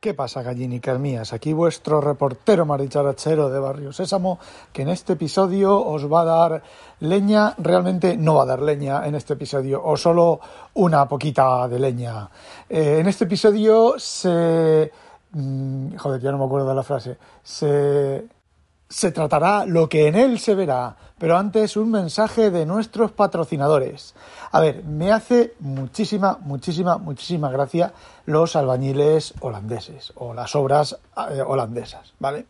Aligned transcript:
¿Qué 0.00 0.14
pasa, 0.14 0.44
gallinicas 0.44 0.96
mías? 1.00 1.32
Aquí 1.32 1.52
vuestro 1.52 2.00
reportero 2.00 2.64
maricharachero 2.64 3.50
de 3.50 3.58
Barrio 3.58 3.92
Sésamo, 3.92 4.38
que 4.72 4.82
en 4.82 4.90
este 4.90 5.14
episodio 5.14 5.76
os 5.76 6.06
va 6.06 6.20
a 6.20 6.24
dar 6.24 6.62
leña, 7.00 7.56
realmente 7.58 8.16
no 8.16 8.36
va 8.36 8.44
a 8.44 8.46
dar 8.46 8.62
leña 8.62 9.04
en 9.08 9.16
este 9.16 9.32
episodio, 9.32 9.82
o 9.84 9.96
solo 9.96 10.38
una 10.74 11.08
poquita 11.08 11.66
de 11.66 11.80
leña. 11.80 12.30
Eh, 12.68 12.98
en 13.00 13.08
este 13.08 13.24
episodio 13.24 13.94
se... 13.98 14.92
mm, 15.32 15.96
joder, 15.96 16.20
ya 16.20 16.30
no 16.30 16.38
me 16.38 16.44
acuerdo 16.44 16.68
de 16.68 16.74
la 16.76 16.84
frase. 16.84 17.18
Se... 17.42 18.37
Se 18.88 19.12
tratará 19.12 19.66
lo 19.66 19.88
que 19.88 20.06
en 20.06 20.14
él 20.14 20.38
se 20.38 20.54
verá, 20.54 20.96
pero 21.18 21.36
antes 21.36 21.76
un 21.76 21.90
mensaje 21.90 22.50
de 22.50 22.64
nuestros 22.64 23.12
patrocinadores. 23.12 24.14
A 24.50 24.60
ver, 24.60 24.82
me 24.84 25.12
hace 25.12 25.54
muchísima, 25.60 26.38
muchísima, 26.40 26.96
muchísima 26.96 27.50
gracia 27.50 27.92
los 28.24 28.56
albañiles 28.56 29.34
holandeses 29.40 30.12
o 30.16 30.32
las 30.32 30.56
obras 30.56 30.98
eh, 31.30 31.42
holandesas, 31.46 32.14
¿vale? 32.18 32.46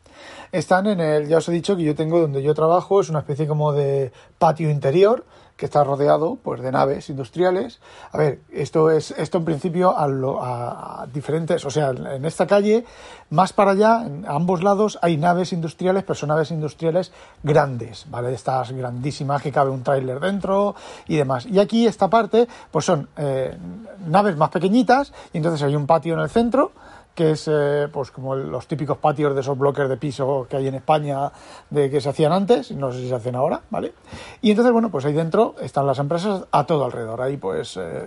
Están 0.52 0.86
en 0.86 1.00
el, 1.00 1.26
ya 1.26 1.38
os 1.38 1.48
he 1.48 1.52
dicho 1.52 1.76
que 1.76 1.82
yo 1.82 1.96
tengo 1.96 2.20
donde 2.20 2.42
yo 2.42 2.54
trabajo, 2.54 3.00
es 3.00 3.08
una 3.10 3.20
especie 3.20 3.48
como 3.48 3.72
de 3.72 4.12
patio 4.38 4.70
interior 4.70 5.24
que 5.58 5.66
está 5.66 5.82
rodeado 5.84 6.38
pues 6.42 6.62
de 6.62 6.70
naves 6.72 7.10
industriales. 7.10 7.80
A 8.12 8.16
ver, 8.16 8.40
esto 8.50 8.90
es 8.90 9.10
esto 9.10 9.38
en 9.38 9.44
principio 9.44 9.98
a, 9.98 10.06
lo- 10.08 10.42
a- 10.42 11.02
a 11.02 11.06
diferentes, 11.08 11.64
o 11.66 11.70
sea, 11.70 11.90
en 11.90 12.24
esta 12.24 12.46
calle 12.46 12.84
más 13.30 13.52
para 13.52 13.72
allá, 13.72 14.04
en 14.06 14.24
ambos 14.26 14.62
lados 14.62 14.98
hay 15.02 15.16
naves 15.18 15.52
industriales, 15.52 16.04
pero 16.04 16.14
son 16.14 16.28
naves 16.30 16.50
industriales 16.52 17.12
grandes, 17.42 18.06
¿vale? 18.08 18.32
Estas 18.32 18.70
grandísimas 18.72 19.42
que 19.42 19.52
cabe 19.52 19.70
un 19.70 19.82
tráiler 19.82 20.20
dentro 20.20 20.76
y 21.08 21.16
demás. 21.16 21.44
Y 21.44 21.58
aquí 21.58 21.86
esta 21.86 22.08
parte 22.08 22.46
pues 22.70 22.84
son 22.84 23.08
eh, 23.16 23.58
naves 24.06 24.36
más 24.36 24.50
pequeñitas 24.50 25.12
y 25.32 25.38
entonces 25.38 25.60
hay 25.62 25.74
un 25.74 25.86
patio 25.86 26.14
en 26.14 26.20
el 26.20 26.30
centro 26.30 26.70
que 27.18 27.32
es 27.32 27.48
eh, 27.48 27.88
pues 27.92 28.12
como 28.12 28.36
los 28.36 28.68
típicos 28.68 28.96
patios 28.98 29.34
de 29.34 29.40
esos 29.40 29.58
bloques 29.58 29.88
de 29.88 29.96
piso 29.96 30.46
que 30.48 30.56
hay 30.56 30.68
en 30.68 30.76
España 30.76 31.32
de 31.68 31.90
que 31.90 32.00
se 32.00 32.10
hacían 32.10 32.30
antes, 32.30 32.70
no 32.70 32.92
sé 32.92 33.00
si 33.00 33.08
se 33.08 33.14
hacen 33.16 33.34
ahora, 33.34 33.60
¿vale? 33.70 33.92
Y 34.40 34.50
entonces, 34.50 34.72
bueno, 34.72 34.88
pues 34.88 35.04
ahí 35.04 35.14
dentro 35.14 35.56
están 35.60 35.84
las 35.84 35.98
empresas 35.98 36.44
a 36.52 36.64
todo 36.64 36.84
alrededor, 36.84 37.20
hay 37.20 37.36
pues 37.36 37.76
eh, 37.76 38.04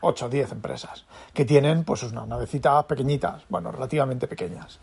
8 0.00 0.24
o 0.24 0.28
10 0.30 0.52
empresas 0.52 1.04
que 1.34 1.44
tienen 1.44 1.84
pues 1.84 2.04
unas 2.04 2.26
navecitas 2.26 2.86
pequeñitas, 2.86 3.42
bueno, 3.50 3.70
relativamente 3.70 4.28
pequeñas. 4.28 4.78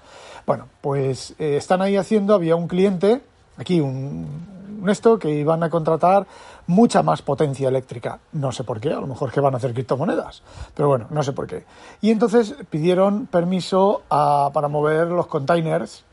Bueno, 0.46 0.68
pues 0.80 1.34
eh, 1.40 1.58
están 1.58 1.82
ahí 1.82 1.98
haciendo, 1.98 2.36
había 2.36 2.56
un 2.56 2.68
cliente, 2.68 3.24
aquí 3.58 3.82
un 3.82 4.62
esto, 4.90 5.18
que 5.20 5.30
iban 5.32 5.64
a 5.64 5.70
contratar 5.72 6.26
mucha 6.68 7.04
más 7.04 7.22
potencia 7.22 7.68
eléctrica. 7.68 8.20
No 8.34 8.52
sé 8.52 8.64
por 8.64 8.80
qué, 8.80 8.90
a 8.92 9.00
lo 9.00 9.08
mejor 9.08 9.32
que 9.32 9.40
van 9.40 9.54
a 9.54 9.58
hacer 9.58 9.74
criptomonedas, 9.74 10.44
pero 10.74 10.88
bueno, 10.88 11.08
no 11.10 11.24
sé 11.24 11.34
por 11.34 11.48
qué. 11.48 11.66
Y 12.02 12.12
entonces 12.12 12.56
pidieron 12.70 13.28
permiso 13.28 14.04
a- 14.10 14.52
para 14.54 14.68
mover 14.68 15.08
los 15.08 15.28
containers 15.28 16.04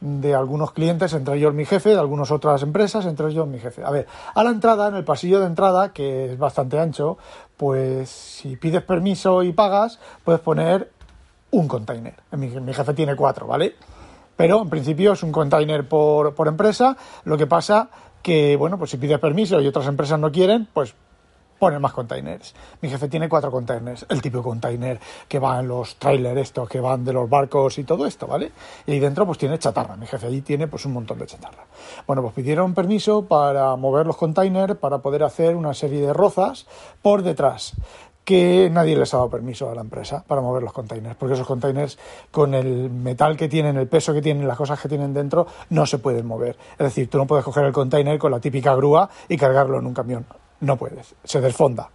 de 0.00 0.34
algunos 0.34 0.70
clientes, 0.70 1.12
entre 1.12 1.36
ellos 1.36 1.52
mi 1.54 1.64
jefe, 1.64 1.90
de 1.90 1.98
algunas 1.98 2.30
otras 2.30 2.62
empresas, 2.62 3.04
entre 3.06 3.28
ellos 3.28 3.48
mi 3.48 3.58
jefe. 3.58 3.84
A 3.84 3.90
ver, 3.90 4.06
a 4.32 4.44
la 4.44 4.50
entrada, 4.50 4.88
en 4.88 4.94
el 4.94 5.04
pasillo 5.04 5.40
de 5.40 5.46
entrada, 5.46 5.92
que 5.92 6.32
es 6.32 6.38
bastante 6.38 6.78
ancho, 6.78 7.18
pues 7.56 8.08
si 8.08 8.56
pides 8.56 8.82
permiso 8.82 9.42
y 9.42 9.52
pagas, 9.52 9.98
puedes 10.24 10.40
poner 10.40 10.92
un 11.50 11.66
container. 11.66 12.14
Mi, 12.32 12.48
jefe 12.50 12.94
tiene 12.94 13.16
cuatro, 13.16 13.46
¿vale? 13.46 13.74
Pero 14.36 14.62
en 14.62 14.70
principio 14.70 15.14
es 15.14 15.22
un 15.24 15.32
container 15.32 15.88
por, 15.88 16.32
por 16.34 16.46
empresa. 16.46 16.96
Lo 17.24 17.36
que 17.36 17.48
pasa 17.48 17.88
que, 18.22 18.56
bueno, 18.56 18.78
pues 18.78 18.90
si 18.90 18.96
pides 18.96 19.18
permiso 19.18 19.60
y 19.60 19.66
otras 19.66 19.86
empresas 19.86 20.18
no 20.18 20.30
quieren, 20.30 20.68
pues 20.72 20.94
ponen 21.58 21.82
más 21.82 21.92
containers. 21.92 22.54
Mi 22.80 22.88
jefe 22.88 23.08
tiene 23.08 23.28
cuatro 23.28 23.50
containers, 23.50 24.06
el 24.08 24.22
típico 24.22 24.42
container 24.42 24.98
que 25.26 25.38
va 25.38 25.58
en 25.60 25.68
los 25.68 25.96
trailers 25.96 26.40
estos, 26.40 26.68
que 26.68 26.80
van 26.80 27.04
de 27.04 27.12
los 27.12 27.28
barcos 27.28 27.78
y 27.78 27.84
todo 27.84 28.06
esto, 28.06 28.26
¿vale? 28.26 28.52
Y 28.86 28.92
ahí 28.92 29.00
dentro 29.00 29.26
pues 29.26 29.38
tiene 29.38 29.58
chatarra, 29.58 29.96
mi 29.96 30.06
jefe 30.06 30.26
allí 30.26 30.40
tiene 30.40 30.68
pues 30.68 30.84
un 30.86 30.92
montón 30.92 31.18
de 31.18 31.26
chatarra. 31.26 31.66
Bueno, 32.06 32.22
pues 32.22 32.34
pidieron 32.34 32.74
permiso 32.74 33.24
para 33.24 33.74
mover 33.76 34.06
los 34.06 34.16
containers, 34.16 34.76
para 34.76 34.98
poder 34.98 35.24
hacer 35.24 35.56
una 35.56 35.74
serie 35.74 36.00
de 36.00 36.12
rozas 36.12 36.66
por 37.02 37.22
detrás 37.22 37.74
que 38.28 38.68
nadie 38.70 38.94
les 38.94 39.14
ha 39.14 39.16
dado 39.16 39.30
permiso 39.30 39.70
a 39.70 39.74
la 39.74 39.80
empresa 39.80 40.22
para 40.26 40.42
mover 40.42 40.62
los 40.62 40.74
containers, 40.74 41.16
porque 41.16 41.32
esos 41.32 41.46
containers 41.46 41.98
con 42.30 42.52
el 42.52 42.90
metal 42.90 43.38
que 43.38 43.48
tienen, 43.48 43.78
el 43.78 43.88
peso 43.88 44.12
que 44.12 44.20
tienen, 44.20 44.46
las 44.46 44.58
cosas 44.58 44.78
que 44.78 44.86
tienen 44.86 45.14
dentro, 45.14 45.46
no 45.70 45.86
se 45.86 45.96
pueden 45.96 46.26
mover. 46.26 46.58
Es 46.72 46.78
decir, 46.78 47.08
tú 47.08 47.16
no 47.16 47.26
puedes 47.26 47.42
coger 47.42 47.64
el 47.64 47.72
container 47.72 48.18
con 48.18 48.30
la 48.30 48.38
típica 48.38 48.74
grúa 48.74 49.08
y 49.30 49.38
cargarlo 49.38 49.78
en 49.78 49.86
un 49.86 49.94
camión. 49.94 50.26
No 50.60 50.76
puedes, 50.76 51.14
se 51.24 51.40
desfonda. 51.40 51.88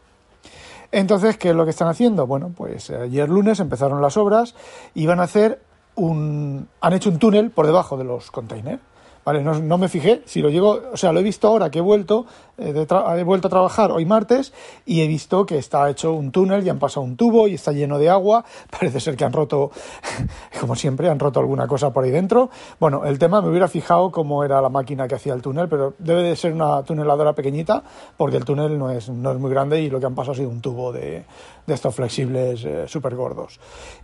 Entonces, 0.91 1.37
¿qué 1.37 1.51
es 1.51 1.55
lo 1.55 1.65
que 1.65 1.69
están 1.69 1.87
haciendo? 1.87 2.25
Bueno, 2.25 2.51
pues 2.57 2.89
ayer 2.89 3.29
lunes 3.29 3.59
empezaron 3.59 4.01
las 4.01 4.17
obras 4.17 4.55
y 4.95 5.05
van 5.05 5.19
a 5.19 5.25
hacer 5.25 5.61
un... 5.93 6.67
han 6.81 6.93
hecho 6.93 7.11
un 7.11 7.19
túnel 7.19 7.51
por 7.51 7.67
debajo 7.67 7.95
de 7.95 8.05
los 8.05 8.31
containers. 8.31 8.81
Vale, 9.25 9.41
no, 9.41 9.77
me 9.77 9.87
fijé, 9.87 10.21
si 10.25 10.41
lo 10.41 10.49
llego, 10.49 10.81
o 10.91 10.97
sea, 10.97 11.13
lo 11.13 11.21
he 11.21 11.23
visto 11.23 11.47
ahora 11.47 11.71
que 11.71 11.79
he 11.79 11.81
vuelto, 11.81 12.25
eh, 12.57 12.85
he 13.17 13.23
vuelto 13.23 13.47
a 13.47 13.49
trabajar 13.49 13.89
hoy 13.91 14.05
martes 14.05 14.51
y 14.85 14.99
he 14.99 15.07
visto 15.07 15.45
que 15.45 15.57
está 15.57 15.89
hecho 15.89 16.11
un 16.11 16.31
túnel 16.31 16.65
y 16.65 16.69
han 16.69 16.77
pasado 16.77 17.05
un 17.05 17.15
tubo 17.15 17.47
y 17.47 17.53
está 17.53 17.71
lleno 17.71 17.97
de 17.99 18.09
agua. 18.09 18.43
Parece 18.69 18.99
ser 18.99 19.15
que 19.15 19.23
han 19.23 19.31
roto, 19.31 19.71
como 20.59 20.75
siempre, 20.75 21.09
han 21.09 21.19
roto 21.19 21.39
alguna 21.39 21.67
cosa 21.67 21.93
por 21.93 22.03
ahí 22.03 22.11
dentro. 22.11 22.49
Bueno, 22.81 23.05
el 23.05 23.17
tema 23.17 23.41
me 23.41 23.47
hubiera 23.47 23.69
fijado 23.69 24.11
cómo 24.11 24.43
era 24.43 24.61
la 24.61 24.67
máquina 24.67 25.07
que 25.07 25.15
hacía 25.15 25.33
el 25.33 25.41
túnel, 25.41 25.69
pero 25.69 25.93
debe 25.99 26.23
de 26.23 26.35
ser 26.35 26.51
una 26.51 26.83
tuneladora 26.83 27.31
pequeñita 27.31 27.81
porque 28.17 28.35
el 28.35 28.43
túnel 28.43 28.77
no 28.77 28.89
es, 28.89 29.07
no 29.07 29.31
es 29.31 29.39
muy 29.39 29.49
grande 29.49 29.79
y 29.79 29.89
lo 29.89 30.01
que 30.01 30.05
han 30.05 30.15
pasado 30.15 30.33
ha 30.33 30.35
sido 30.35 30.49
un 30.49 30.59
tubo 30.59 30.91
de, 30.91 31.23
de 31.65 31.73
estos 31.73 31.95
flexibles 31.95 32.67
súper 32.91 33.15
gordos. 33.15 33.57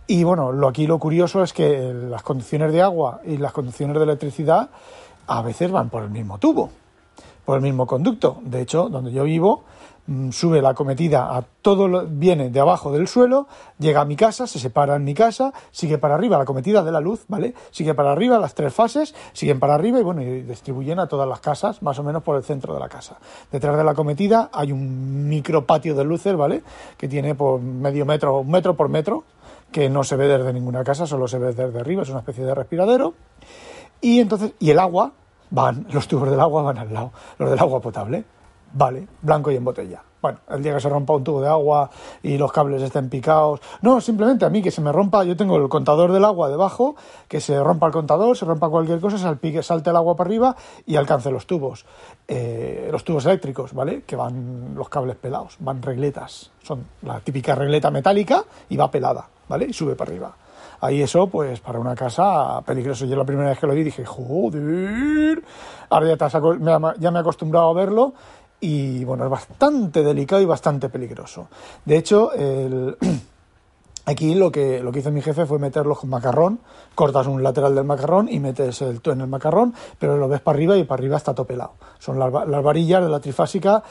Y 0.06 0.24
bueno, 0.24 0.50
lo 0.50 0.68
aquí 0.68 0.86
lo 0.86 0.98
curioso 0.98 1.42
es 1.42 1.52
que 1.52 1.92
las 1.92 2.22
conducciones 2.22 2.72
de 2.72 2.80
agua 2.80 3.20
y 3.24 3.36
las 3.36 3.52
conducciones 3.52 3.96
de 3.96 4.04
electricidad 4.04 4.70
a 5.30 5.42
veces 5.42 5.70
van 5.70 5.90
por 5.90 6.02
el 6.02 6.10
mismo 6.10 6.38
tubo, 6.38 6.70
por 7.44 7.56
el 7.56 7.62
mismo 7.62 7.86
conducto. 7.86 8.38
De 8.42 8.60
hecho, 8.60 8.88
donde 8.88 9.12
yo 9.12 9.22
vivo, 9.22 9.62
mm, 10.08 10.30
sube 10.30 10.60
la 10.60 10.74
cometida 10.74 11.36
a 11.36 11.42
todo 11.62 11.86
lo, 11.86 12.04
viene 12.04 12.50
de 12.50 12.58
abajo 12.58 12.90
del 12.90 13.06
suelo, 13.06 13.46
llega 13.78 14.00
a 14.00 14.04
mi 14.04 14.16
casa, 14.16 14.48
se 14.48 14.58
separa 14.58 14.96
en 14.96 15.04
mi 15.04 15.14
casa, 15.14 15.52
sigue 15.70 15.98
para 15.98 16.16
arriba 16.16 16.36
la 16.36 16.44
cometida 16.44 16.82
de 16.82 16.90
la 16.90 16.98
luz, 16.98 17.26
¿vale? 17.28 17.54
Sigue 17.70 17.94
para 17.94 18.10
arriba 18.10 18.40
las 18.40 18.54
tres 18.54 18.74
fases, 18.74 19.14
siguen 19.32 19.60
para 19.60 19.74
arriba 19.74 20.00
y 20.00 20.02
bueno, 20.02 20.20
y 20.20 20.42
distribuyen 20.42 20.98
a 20.98 21.06
todas 21.06 21.28
las 21.28 21.38
casas, 21.38 21.80
más 21.80 21.96
o 22.00 22.02
menos 22.02 22.24
por 22.24 22.34
el 22.34 22.42
centro 22.42 22.74
de 22.74 22.80
la 22.80 22.88
casa. 22.88 23.16
Detrás 23.52 23.76
de 23.76 23.84
la 23.84 23.94
cometida 23.94 24.50
hay 24.52 24.72
un 24.72 25.28
micro 25.28 25.64
patio 25.64 25.94
de 25.94 26.02
luces, 26.02 26.34
¿vale? 26.34 26.64
Que 26.96 27.06
tiene 27.06 27.36
por 27.36 27.60
medio 27.60 28.04
metro, 28.04 28.40
un 28.40 28.50
metro 28.50 28.74
por 28.74 28.88
metro, 28.88 29.22
que 29.70 29.88
no 29.88 30.02
se 30.02 30.16
ve 30.16 30.26
desde 30.26 30.52
ninguna 30.52 30.82
casa, 30.82 31.06
solo 31.06 31.28
se 31.28 31.38
ve 31.38 31.52
desde 31.52 31.78
arriba, 31.78 32.02
es 32.02 32.08
una 32.08 32.18
especie 32.18 32.44
de 32.44 32.52
respiradero. 32.52 33.14
Y 34.00 34.20
entonces, 34.20 34.54
y 34.58 34.70
el 34.70 34.78
agua, 34.78 35.12
van, 35.50 35.86
los 35.92 36.06
tubos 36.08 36.30
del 36.30 36.40
agua 36.40 36.62
van 36.62 36.78
al 36.78 36.92
lado, 36.92 37.12
los 37.38 37.50
del 37.50 37.58
agua 37.58 37.80
potable, 37.80 38.24
vale, 38.72 39.06
blanco 39.22 39.50
y 39.50 39.56
en 39.56 39.64
botella. 39.64 40.02
Bueno, 40.22 40.38
el 40.50 40.62
día 40.62 40.74
que 40.74 40.80
se 40.80 40.88
rompa 40.90 41.14
un 41.14 41.24
tubo 41.24 41.40
de 41.40 41.48
agua 41.48 41.88
y 42.22 42.36
los 42.36 42.52
cables 42.52 42.82
estén 42.82 43.08
picados, 43.08 43.58
no, 43.80 44.02
simplemente 44.02 44.44
a 44.44 44.50
mí 44.50 44.60
que 44.60 44.70
se 44.70 44.82
me 44.82 44.92
rompa, 44.92 45.24
yo 45.24 45.34
tengo 45.34 45.56
el 45.56 45.70
contador 45.70 46.12
del 46.12 46.26
agua 46.26 46.50
debajo, 46.50 46.94
que 47.26 47.40
se 47.40 47.58
rompa 47.62 47.86
el 47.86 47.92
contador, 47.92 48.36
se 48.36 48.44
rompa 48.44 48.68
cualquier 48.68 49.00
cosa, 49.00 49.16
salpique, 49.16 49.62
salte 49.62 49.88
el 49.88 49.96
agua 49.96 50.16
para 50.16 50.28
arriba 50.28 50.56
y 50.84 50.96
alcance 50.96 51.30
los 51.30 51.46
tubos, 51.46 51.86
Eh, 52.28 52.90
los 52.92 53.02
tubos 53.02 53.24
eléctricos, 53.24 53.72
¿vale? 53.72 54.02
Que 54.02 54.14
van 54.14 54.74
los 54.76 54.88
cables 54.88 55.16
pelados, 55.16 55.56
van 55.58 55.82
regletas, 55.82 56.52
son 56.62 56.84
la 57.02 57.18
típica 57.20 57.56
regleta 57.56 57.90
metálica 57.90 58.44
y 58.68 58.76
va 58.76 58.88
pelada, 58.88 59.26
¿vale? 59.48 59.66
Y 59.68 59.72
sube 59.72 59.96
para 59.96 60.10
arriba. 60.10 60.36
Ahí 60.80 61.02
eso, 61.02 61.26
pues 61.26 61.60
para 61.60 61.78
una 61.78 61.94
casa 61.94 62.62
peligroso. 62.64 63.04
Yo 63.06 63.16
la 63.16 63.24
primera 63.24 63.50
vez 63.50 63.58
que 63.58 63.66
lo 63.66 63.74
vi 63.74 63.84
dije, 63.84 64.04
joder. 64.04 65.42
Ahora 65.90 66.16
ya, 66.16 66.94
ya 66.98 67.10
me 67.10 67.18
he 67.18 67.20
acostumbrado 67.20 67.70
a 67.70 67.74
verlo 67.74 68.14
y 68.60 69.04
bueno, 69.04 69.24
es 69.24 69.30
bastante 69.30 70.02
delicado 70.02 70.40
y 70.40 70.46
bastante 70.46 70.88
peligroso. 70.88 71.48
De 71.84 71.96
hecho. 71.96 72.30
Aquí 74.06 74.34
lo 74.34 74.50
que, 74.50 74.82
lo 74.82 74.90
que 74.90 75.00
hizo 75.00 75.12
mi 75.12 75.20
jefe 75.20 75.46
fue 75.46 75.58
meterlos 75.58 76.00
con 76.00 76.10
macarrón, 76.10 76.58
cortas 76.96 77.26
un 77.26 77.42
lateral 77.42 77.74
del 77.74 77.84
macarrón 77.84 78.28
y 78.28 78.40
metes 78.40 78.80
el 78.82 79.00
tú 79.00 79.10
en 79.12 79.20
el 79.20 79.28
macarrón, 79.28 79.74
pero 79.98 80.16
lo 80.16 80.26
ves 80.26 80.40
para 80.40 80.56
arriba 80.56 80.76
y 80.76 80.84
para 80.84 81.00
arriba 81.00 81.16
está 81.18 81.34
todo 81.34 81.46
pelado. 81.46 81.74
Son 81.98 82.18
las, 82.18 82.32
las 82.48 82.62
varillas 82.62 83.04
de 83.04 83.08
la 83.08 83.20
trifásica 83.20 83.84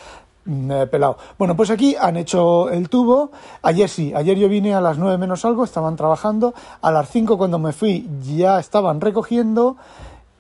pelado. 0.89 1.17
Bueno, 1.37 1.55
pues 1.55 1.69
aquí 1.69 1.95
han 1.99 2.17
hecho 2.17 2.69
el 2.69 2.89
tubo. 2.89 3.31
Ayer 3.61 3.89
sí, 3.89 4.13
ayer 4.15 4.37
yo 4.37 4.49
vine 4.49 4.73
a 4.73 4.81
las 4.81 4.97
9 4.97 5.17
menos 5.17 5.45
algo, 5.45 5.63
estaban 5.63 5.95
trabajando. 5.95 6.53
A 6.81 6.91
las 6.91 7.09
5 7.09 7.37
cuando 7.37 7.59
me 7.59 7.73
fui 7.73 8.09
ya 8.21 8.59
estaban 8.59 9.01
recogiendo 9.01 9.77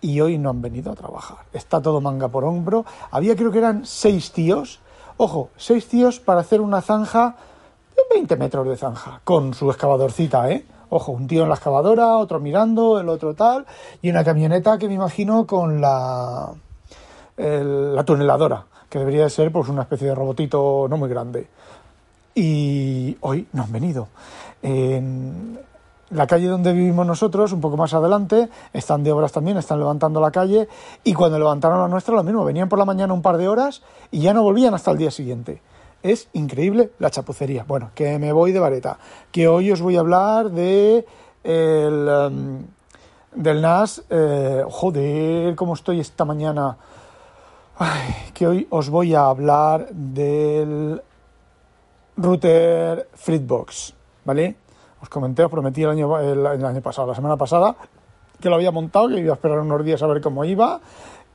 y 0.01 0.21
hoy 0.21 0.37
no 0.37 0.49
han 0.49 0.61
venido 0.61 0.91
a 0.91 0.95
trabajar. 0.95 1.37
Está 1.53 1.81
todo 1.81 2.01
manga 2.01 2.27
por 2.27 2.43
hombro. 2.45 2.85
Había 3.11 3.35
creo 3.35 3.51
que 3.51 3.59
eran 3.59 3.85
seis 3.85 4.31
tíos. 4.31 4.79
Ojo, 5.17 5.49
seis 5.57 5.87
tíos 5.87 6.19
para 6.19 6.41
hacer 6.41 6.61
una 6.61 6.81
zanja 6.81 7.35
de 7.95 8.03
20 8.15 8.35
metros 8.37 8.67
de 8.67 8.77
zanja 8.77 9.21
con 9.23 9.53
su 9.53 9.69
excavadorcita, 9.69 10.49
¿eh? 10.49 10.65
Ojo, 10.89 11.11
un 11.11 11.27
tío 11.27 11.43
en 11.43 11.49
la 11.49 11.55
excavadora, 11.55 12.17
otro 12.17 12.39
mirando, 12.39 12.99
el 12.99 13.09
otro 13.09 13.35
tal, 13.35 13.65
y 14.01 14.09
una 14.09 14.23
camioneta 14.23 14.77
que 14.79 14.87
me 14.87 14.95
imagino 14.95 15.45
con 15.45 15.81
la, 15.81 16.51
la 17.37 18.03
tuneladora, 18.03 18.65
que 18.89 18.99
debería 18.99 19.23
de 19.23 19.29
ser 19.29 19.51
pues 19.51 19.69
una 19.69 19.83
especie 19.83 20.07
de 20.07 20.15
robotito 20.15 20.87
no 20.89 20.97
muy 20.97 21.09
grande. 21.09 21.47
Y 22.35 23.17
hoy 23.21 23.47
no 23.53 23.63
han 23.63 23.71
venido. 23.71 24.07
En 24.61 25.59
la 26.11 26.25
calle 26.25 26.47
donde 26.47 26.73
vivimos 26.73 27.05
nosotros, 27.05 27.51
un 27.53 27.61
poco 27.61 27.77
más 27.77 27.93
adelante, 27.93 28.49
están 28.73 29.03
de 29.03 29.11
obras 29.11 29.31
también, 29.31 29.57
están 29.57 29.79
levantando 29.79 30.19
la 30.19 30.31
calle, 30.31 30.67
y 31.03 31.13
cuando 31.13 31.37
levantaron 31.37 31.79
la 31.79 31.87
nuestra 31.87 32.15
lo 32.15 32.23
mismo, 32.23 32.43
venían 32.43 32.67
por 32.67 32.79
la 32.79 32.85
mañana 32.85 33.13
un 33.13 33.21
par 33.21 33.37
de 33.37 33.47
horas 33.47 33.83
y 34.11 34.21
ya 34.21 34.33
no 34.33 34.43
volvían 34.43 34.73
hasta 34.73 34.91
el 34.91 34.97
día 34.97 35.11
siguiente. 35.11 35.61
Es 36.01 36.29
increíble 36.33 36.91
la 36.99 37.09
chapucería. 37.09 37.65
Bueno, 37.67 37.91
que 37.93 38.17
me 38.19 38.31
voy 38.31 38.53
de 38.53 38.59
vareta. 38.59 38.97
Que 39.31 39.47
hoy 39.47 39.71
os 39.71 39.81
voy 39.81 39.97
a 39.97 39.99
hablar 39.99 40.49
de 40.49 41.05
el, 41.43 42.07
em, 42.07 42.65
del 43.35 43.61
NAS. 43.61 44.03
Eh, 44.09 44.63
joder, 44.69 45.55
cómo 45.55 45.73
estoy 45.73 45.99
esta 45.99 46.23
mañana. 46.23 46.77
Que 48.33 48.47
hoy 48.47 48.67
os 48.69 48.89
voy 48.89 49.15
a 49.15 49.25
hablar 49.27 49.89
del 49.91 51.01
router 52.17 53.07
Fritzbox, 53.13 53.93
¿vale? 54.25 54.55
Os 55.01 55.09
comenté, 55.09 55.43
os 55.43 55.51
prometí 55.51 55.83
el 55.83 55.89
año, 55.89 56.19
el 56.19 56.45
año 56.45 56.81
pasado, 56.81 57.07
la 57.07 57.15
semana 57.15 57.37
pasada, 57.37 57.75
que 58.39 58.49
lo 58.49 58.55
había 58.55 58.71
montado, 58.71 59.07
que 59.07 59.19
iba 59.19 59.31
a 59.31 59.35
esperar 59.35 59.59
unos 59.59 59.83
días 59.85 60.01
a 60.03 60.07
ver 60.07 60.21
cómo 60.21 60.43
iba 60.43 60.81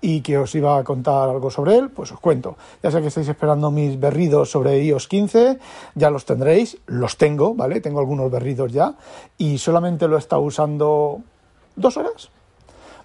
y 0.00 0.20
que 0.20 0.36
os 0.36 0.54
iba 0.54 0.76
a 0.76 0.84
contar 0.84 1.30
algo 1.30 1.50
sobre 1.50 1.78
él, 1.78 1.88
pues 1.88 2.12
os 2.12 2.20
cuento. 2.20 2.56
Ya 2.82 2.90
sé 2.90 3.00
que 3.00 3.08
estáis 3.08 3.28
esperando 3.28 3.70
mis 3.70 3.98
berridos 3.98 4.50
sobre 4.50 4.84
iOS 4.84 5.08
15, 5.08 5.58
ya 5.94 6.10
los 6.10 6.26
tendréis, 6.26 6.76
los 6.86 7.16
tengo, 7.16 7.54
¿vale? 7.54 7.80
Tengo 7.80 8.00
algunos 8.00 8.30
berridos 8.30 8.70
ya 8.70 8.94
y 9.38 9.56
solamente 9.56 10.08
lo 10.08 10.16
he 10.16 10.18
estado 10.18 10.42
usando 10.42 11.20
dos 11.74 11.96
horas. 11.96 12.28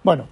Bueno, 0.02 0.26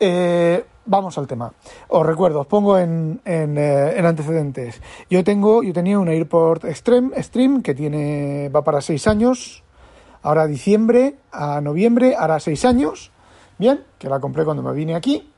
eh, 0.00 0.64
vamos 0.86 1.16
al 1.18 1.26
tema. 1.26 1.52
Os 1.88 2.06
recuerdo, 2.06 2.40
os 2.40 2.46
pongo 2.46 2.78
en, 2.78 3.20
eh, 3.24 3.94
en, 3.96 4.06
antecedentes. 4.06 4.80
Yo 5.10 5.24
tengo, 5.24 5.62
yo 5.62 5.72
tenía 5.72 5.98
un 5.98 6.08
AirPort 6.08 6.64
Extreme 6.64 7.22
Stream 7.22 7.62
que 7.62 7.74
tiene, 7.74 8.48
va 8.48 8.62
para 8.62 8.80
seis 8.80 9.06
años. 9.06 9.62
Ahora 10.22 10.46
diciembre 10.46 11.16
a 11.32 11.60
noviembre 11.60 12.16
hará 12.16 12.40
seis 12.40 12.64
años. 12.64 13.10
Bien, 13.58 13.84
que 13.98 14.08
la 14.08 14.20
compré 14.20 14.44
cuando 14.44 14.62
me 14.62 14.72
vine 14.72 14.94
aquí. 14.94 15.30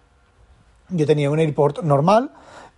Yo 0.88 1.06
tenía 1.06 1.30
un 1.30 1.38
AirPort 1.38 1.82
normal 1.82 2.30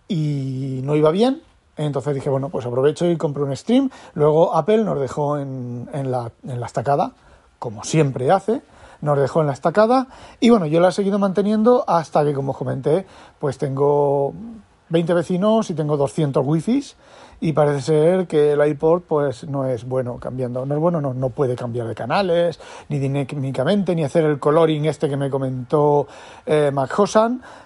y 0.09 0.81
no 0.83 0.97
iba 0.97 1.11
bien. 1.11 1.43
Entonces 1.77 2.15
dije, 2.15 2.29
bueno, 2.29 2.49
pues 2.49 2.67
aprovecho 2.67 3.09
y 3.09 3.17
compro 3.17 3.45
un 3.45 3.55
stream. 3.55 3.91
Luego 4.15 4.57
Apple 4.57 4.83
nos 4.85 4.99
dejó 4.99 5.39
en, 5.39 5.89
en, 5.93 6.11
la, 6.11 6.33
en 6.43 6.59
la 6.59 6.67
estacada, 6.67 7.13
como 7.59 7.85
siempre 7.85 8.31
hace. 8.31 8.63
Nos 9.01 9.19
dejó 9.19 9.41
en 9.41 9.47
la 9.49 9.53
estacada. 9.53 10.09
Y 10.41 10.51
bueno, 10.51 10.67
yo 10.67 10.81
la 10.81 10.89
he 10.89 10.93
seguido 10.93 11.19
manteniendo 11.19 11.85
hasta 11.87 12.25
que, 12.25 12.35
como 12.35 12.53
comenté, 12.53 13.07
pues 13.39 13.59
tengo 13.59 14.35
20 14.91 15.15
vecinos 15.15 15.71
y 15.71 15.75
tengo 15.75 15.97
200 15.97 16.45
wifis 16.45 16.97
y 17.41 17.53
parece 17.53 17.81
ser 17.81 18.27
que 18.27 18.53
el 18.53 18.67
iPod 18.67 19.03
pues 19.03 19.47
no 19.47 19.65
es 19.67 19.85
bueno 19.85 20.19
cambiando, 20.19 20.67
no 20.67 20.75
es 20.75 20.81
bueno, 20.81 21.01
no, 21.01 21.15
no 21.15 21.31
puede 21.31 21.55
cambiar 21.55 21.87
de 21.87 21.95
canales, 21.95 22.59
ni 22.89 22.99
dinámicamente, 22.99 23.95
ni 23.95 24.05
hacer 24.05 24.25
el 24.25 24.39
coloring 24.39 24.87
este 24.87 25.09
que 25.09 25.17
me 25.17 25.31
comentó 25.31 26.09
eh, 26.45 26.71
Mac 26.73 26.93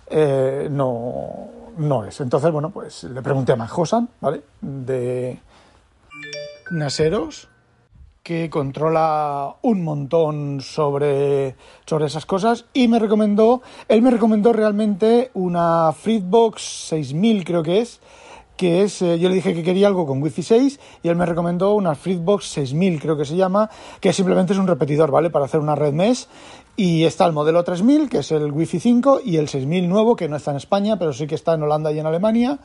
eh, 0.08 0.68
no, 0.70 1.48
no 1.78 2.04
es. 2.04 2.20
Entonces, 2.20 2.50
bueno, 2.52 2.70
pues 2.70 3.04
le 3.04 3.22
pregunté 3.22 3.52
a 3.52 3.56
Mac 3.56 3.72
¿vale? 4.20 4.42
De 4.60 5.40
Naseros, 6.70 7.48
que 8.22 8.48
controla 8.50 9.56
un 9.62 9.82
montón 9.82 10.60
sobre, 10.60 11.56
sobre 11.86 12.06
esas 12.06 12.24
cosas 12.24 12.66
y 12.72 12.86
me 12.86 13.00
recomendó, 13.00 13.62
él 13.88 14.00
me 14.00 14.10
recomendó 14.10 14.52
realmente 14.52 15.30
una 15.34 15.92
Fritzbox 15.92 16.62
6000 16.88 17.44
creo 17.44 17.62
que 17.64 17.80
es, 17.80 18.00
que 18.56 18.82
es, 18.82 19.02
eh, 19.02 19.18
yo 19.18 19.28
le 19.28 19.34
dije 19.34 19.54
que 19.54 19.64
quería 19.64 19.88
algo 19.88 20.06
con 20.06 20.22
Wi-Fi 20.22 20.42
6 20.42 20.80
y 21.02 21.08
él 21.08 21.16
me 21.16 21.26
recomendó 21.26 21.74
una 21.74 21.96
Fritzbox 21.96 22.46
6000, 22.46 23.00
creo 23.00 23.16
que 23.16 23.24
se 23.24 23.34
llama, 23.34 23.68
que 24.00 24.12
simplemente 24.12 24.52
es 24.52 24.58
un 24.60 24.68
repetidor, 24.68 25.10
¿vale? 25.10 25.30
Para 25.30 25.46
hacer 25.46 25.58
una 25.58 25.74
red 25.74 25.92
mesh. 25.92 26.28
Y 26.74 27.04
está 27.04 27.26
el 27.26 27.32
modelo 27.32 27.62
3000, 27.62 28.08
que 28.08 28.18
es 28.18 28.32
el 28.32 28.50
Wi-Fi 28.50 28.80
5, 28.80 29.20
y 29.24 29.36
el 29.36 29.48
6000 29.48 29.88
nuevo, 29.88 30.16
que 30.16 30.26
no 30.28 30.36
está 30.36 30.52
en 30.52 30.56
España, 30.56 30.98
pero 30.98 31.12
sí 31.12 31.26
que 31.26 31.34
está 31.34 31.52
en 31.52 31.62
Holanda 31.62 31.92
y 31.92 31.98
en 31.98 32.06
Alemania, 32.06 32.58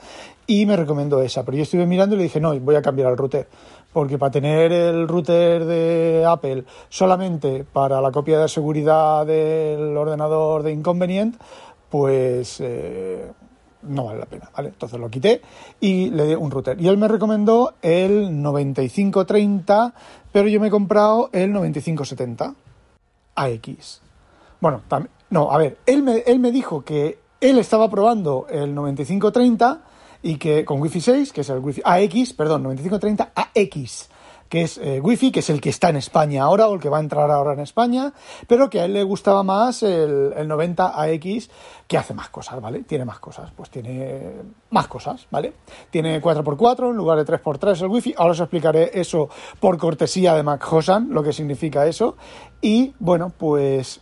y 0.45 0.65
me 0.65 0.77
recomendó 0.77 1.21
esa. 1.21 1.43
Pero 1.43 1.57
yo 1.57 1.63
estuve 1.63 1.85
mirando 1.85 2.15
y 2.15 2.19
le 2.19 2.23
dije, 2.23 2.39
no, 2.39 2.57
voy 2.57 2.75
a 2.75 2.81
cambiar 2.81 3.11
el 3.11 3.17
router, 3.17 3.49
porque 3.91 4.17
para 4.17 4.31
tener 4.31 4.71
el 4.71 5.09
router 5.09 5.65
de 5.65 6.25
Apple 6.25 6.63
solamente 6.87 7.65
para 7.65 7.99
la 7.99 8.11
copia 8.11 8.39
de 8.39 8.47
seguridad 8.47 9.25
del 9.25 9.97
ordenador 9.97 10.63
de 10.63 10.71
Inconvenient, 10.71 11.35
pues... 11.89 12.57
Eh, 12.61 13.29
no 13.83 14.05
vale 14.05 14.19
la 14.19 14.25
pena, 14.25 14.49
¿vale? 14.53 14.69
Entonces 14.69 14.99
lo 14.99 15.09
quité 15.09 15.39
y 15.79 16.09
le 16.09 16.25
di 16.25 16.35
un 16.35 16.51
router. 16.51 16.81
Y 16.81 16.87
él 16.87 16.97
me 16.97 17.07
recomendó 17.07 17.75
el 17.81 18.41
9530, 18.41 19.93
pero 20.31 20.49
yo 20.49 20.59
me 20.59 20.67
he 20.67 20.71
comprado 20.71 21.29
el 21.31 21.53
9570 21.53 22.55
AX. 23.37 24.01
Bueno, 24.59 24.81
también, 24.87 25.11
no, 25.29 25.51
a 25.51 25.57
ver, 25.57 25.77
él 25.85 26.03
me, 26.03 26.17
él 26.19 26.39
me 26.39 26.51
dijo 26.51 26.83
que 26.83 27.19
él 27.39 27.59
estaba 27.59 27.89
probando 27.89 28.47
el 28.49 28.73
9530 28.73 29.81
y 30.23 30.37
que 30.37 30.65
con 30.65 30.81
Wi-Fi 30.81 30.99
6, 30.99 31.31
que 31.31 31.41
es 31.41 31.49
el 31.49 31.59
Wi-Fi 31.59 31.81
AX, 31.85 32.33
perdón, 32.33 32.63
9530 32.63 33.31
AX 33.35 34.09
que 34.49 34.63
es 34.63 34.77
eh, 34.77 34.99
Wi-Fi, 35.01 35.31
que 35.31 35.39
es 35.39 35.49
el 35.49 35.61
que 35.61 35.69
está 35.69 35.89
en 35.89 35.97
España 35.97 36.43
ahora 36.43 36.67
o 36.67 36.75
el 36.75 36.79
que 36.79 36.89
va 36.89 36.97
a 36.97 37.01
entrar 37.01 37.29
ahora 37.31 37.53
en 37.53 37.59
España, 37.59 38.13
pero 38.47 38.69
que 38.69 38.81
a 38.81 38.85
él 38.85 38.93
le 38.93 39.03
gustaba 39.03 39.43
más 39.43 39.83
el, 39.83 40.33
el 40.35 40.47
90 40.47 41.01
AX, 41.01 41.49
que 41.87 41.97
hace 41.97 42.13
más 42.13 42.29
cosas, 42.29 42.61
¿vale? 42.61 42.83
Tiene 42.83 43.05
más 43.05 43.19
cosas, 43.19 43.51
pues 43.55 43.69
tiene 43.69 44.33
más 44.69 44.87
cosas, 44.87 45.27
¿vale? 45.31 45.53
Tiene 45.89 46.21
4x4 46.21 46.89
en 46.89 46.97
lugar 46.97 47.23
de 47.23 47.25
3x3 47.25 47.81
el 47.81 47.87
Wi-Fi, 47.87 48.15
ahora 48.17 48.31
os 48.31 48.39
explicaré 48.39 48.91
eso 48.93 49.29
por 49.59 49.77
cortesía 49.77 50.33
de 50.35 50.43
Mac 50.43 50.65
Hosan, 50.71 51.09
lo 51.11 51.23
que 51.23 51.33
significa 51.33 51.87
eso, 51.87 52.15
y 52.61 52.93
bueno, 52.99 53.31
pues 53.37 54.01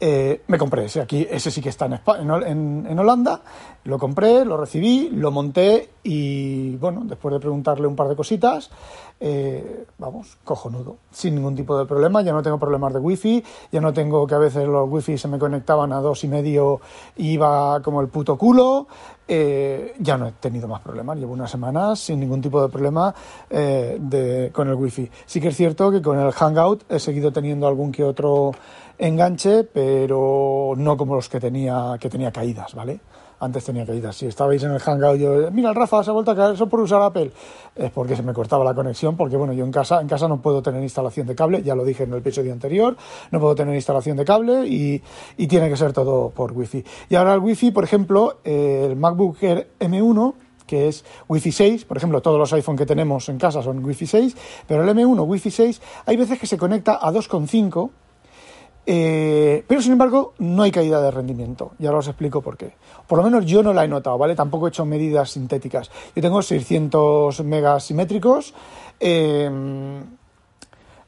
eh, 0.00 0.42
me 0.48 0.58
compré 0.58 0.86
ese. 0.86 1.00
Aquí, 1.00 1.26
ese 1.30 1.50
sí 1.50 1.60
que 1.60 1.68
está 1.68 1.86
en, 1.86 2.00
en, 2.30 2.86
en, 2.88 2.98
Holanda, 2.98 3.40
lo 3.84 3.98
compré, 3.98 4.44
lo 4.44 4.56
recibí, 4.56 5.08
lo 5.10 5.30
monté 5.30 5.88
y 6.02 6.76
bueno, 6.76 7.02
después 7.04 7.32
de 7.32 7.40
preguntarle 7.40 7.86
un 7.86 7.94
par 7.94 8.08
de 8.08 8.16
cositas, 8.16 8.70
eh, 9.20 9.86
vamos, 9.98 10.36
cojonudo, 10.42 10.96
sin 11.12 11.36
ningún 11.36 11.54
tipo 11.54 11.78
de 11.78 11.86
problema, 11.86 12.22
ya 12.22 12.32
no 12.32 12.42
tengo 12.42 12.58
problemas 12.58 12.92
de 12.92 12.98
wifi, 12.98 13.42
ya 13.70 13.80
no 13.80 13.92
tengo 13.92 14.26
que 14.26 14.34
a 14.34 14.38
veces 14.38 14.66
los 14.66 14.90
wifi 14.90 15.16
se 15.16 15.28
me 15.28 15.38
conectaban 15.38 15.92
a 15.92 16.00
dos 16.00 16.24
y 16.24 16.28
medio 16.28 16.80
y 17.16 17.30
iba 17.30 17.80
como 17.80 18.00
el 18.00 18.08
puto 18.08 18.36
culo, 18.36 18.88
eh, 19.26 19.94
ya 20.00 20.18
no 20.18 20.26
he 20.26 20.32
tenido 20.32 20.66
más 20.66 20.82
problemas, 20.82 21.16
llevo 21.16 21.32
unas 21.32 21.50
semanas 21.50 22.00
sin 22.00 22.20
ningún 22.20 22.42
tipo 22.42 22.60
de 22.60 22.68
problema 22.68 23.14
de, 23.48 24.50
con 24.52 24.68
el 24.68 24.74
wifi. 24.74 25.08
Sí 25.24 25.40
que 25.40 25.48
es 25.48 25.56
cierto 25.56 25.90
que 25.90 26.02
con 26.02 26.18
el 26.18 26.32
Hangout 26.32 26.82
he 26.90 26.98
seguido 26.98 27.32
teniendo 27.32 27.68
algún 27.68 27.92
que 27.92 28.02
otro 28.02 28.52
enganche, 28.98 29.64
pero 29.64 30.74
no 30.76 30.96
como 30.96 31.14
los 31.14 31.28
que 31.28 31.40
tenía, 31.40 31.96
que 32.00 32.08
tenía 32.08 32.30
caídas, 32.30 32.74
¿vale? 32.74 33.00
Antes 33.40 33.64
tenía 33.64 33.84
caídas. 33.84 34.16
Si 34.16 34.26
estabais 34.26 34.62
en 34.62 34.70
el 34.70 34.78
Hangout, 34.78 35.18
yo, 35.18 35.50
mira, 35.50 35.68
el 35.68 35.74
Rafa 35.74 36.02
se 36.02 36.10
ha 36.10 36.12
vuelto 36.12 36.30
a 36.30 36.36
caer, 36.36 36.54
eso 36.54 36.68
por 36.68 36.80
usar 36.80 37.02
Apple. 37.02 37.32
Es 37.74 37.90
porque 37.90 38.16
se 38.16 38.22
me 38.22 38.32
cortaba 38.32 38.64
la 38.64 38.74
conexión, 38.74 39.16
porque 39.16 39.36
bueno, 39.36 39.52
yo 39.52 39.64
en 39.64 39.72
casa, 39.72 40.00
en 40.00 40.08
casa 40.08 40.28
no 40.28 40.40
puedo 40.40 40.62
tener 40.62 40.82
instalación 40.82 41.26
de 41.26 41.34
cable, 41.34 41.62
ya 41.62 41.74
lo 41.74 41.84
dije 41.84 42.04
en 42.04 42.12
el 42.12 42.18
episodio 42.18 42.52
anterior, 42.52 42.96
no 43.32 43.40
puedo 43.40 43.54
tener 43.54 43.74
instalación 43.74 44.16
de 44.16 44.24
cable 44.24 44.66
y, 44.66 45.02
y 45.36 45.46
tiene 45.46 45.68
que 45.68 45.76
ser 45.76 45.92
todo 45.92 46.30
por 46.30 46.52
Wi-Fi. 46.52 46.84
Y 47.10 47.14
ahora 47.16 47.34
el 47.34 47.40
Wi-Fi, 47.40 47.72
por 47.72 47.84
ejemplo, 47.84 48.38
el 48.44 48.96
MacBook 48.96 49.42
Air 49.42 49.68
M1, 49.80 50.34
que 50.66 50.88
es 50.88 51.04
Wi-Fi 51.28 51.52
6, 51.52 51.84
por 51.84 51.96
ejemplo, 51.96 52.22
todos 52.22 52.38
los 52.38 52.52
iPhone 52.52 52.76
que 52.76 52.86
tenemos 52.86 53.28
en 53.28 53.38
casa 53.38 53.62
son 53.62 53.84
Wi-Fi 53.84 54.06
6, 54.06 54.36
pero 54.66 54.82
el 54.82 54.96
M1 54.96 55.26
Wi-Fi 55.26 55.50
6 55.50 55.82
hay 56.06 56.16
veces 56.16 56.38
que 56.38 56.46
se 56.46 56.56
conecta 56.56 56.98
a 57.02 57.12
2.5 57.12 57.90
eh, 58.86 59.64
pero 59.66 59.80
sin 59.80 59.92
embargo, 59.92 60.34
no 60.38 60.62
hay 60.62 60.70
caída 60.70 61.00
de 61.00 61.10
rendimiento. 61.10 61.72
Y 61.78 61.86
ahora 61.86 61.98
os 61.98 62.08
explico 62.08 62.42
por 62.42 62.56
qué. 62.56 62.72
Por 63.06 63.18
lo 63.18 63.24
menos 63.24 63.46
yo 63.46 63.62
no 63.62 63.72
la 63.72 63.84
he 63.84 63.88
notado, 63.88 64.18
¿vale? 64.18 64.34
Tampoco 64.34 64.66
he 64.66 64.70
hecho 64.70 64.84
medidas 64.84 65.30
sintéticas. 65.30 65.90
Yo 66.14 66.22
tengo 66.22 66.42
600 66.42 67.42
megas 67.44 67.84
simétricos. 67.84 68.54
Eh, 69.00 69.50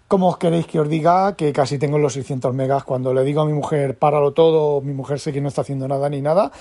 ¿Cómo 0.09 0.28
os 0.28 0.38
queréis 0.38 0.68
que 0.68 0.78
os 0.78 0.88
diga 0.88 1.35
que 1.35 1.52
casi 1.52 1.78
tengo 1.78 1.99
los 1.99 2.12
600 2.12 2.54
megas? 2.54 2.85
Cuando 2.85 3.12
le 3.12 3.25
digo 3.25 3.40
a 3.40 3.45
mi 3.45 3.52
mujer, 3.52 3.99
páralo 3.99 4.33
todo, 4.33 4.80
mi 4.80 4.92
mujer 4.92 5.18
sé 5.18 5.33
que 5.33 5.40
no 5.40 5.49
está 5.49 5.62
haciendo 5.62 5.88
nada 5.88 6.09
ni 6.09 6.23
nada, 6.23 6.52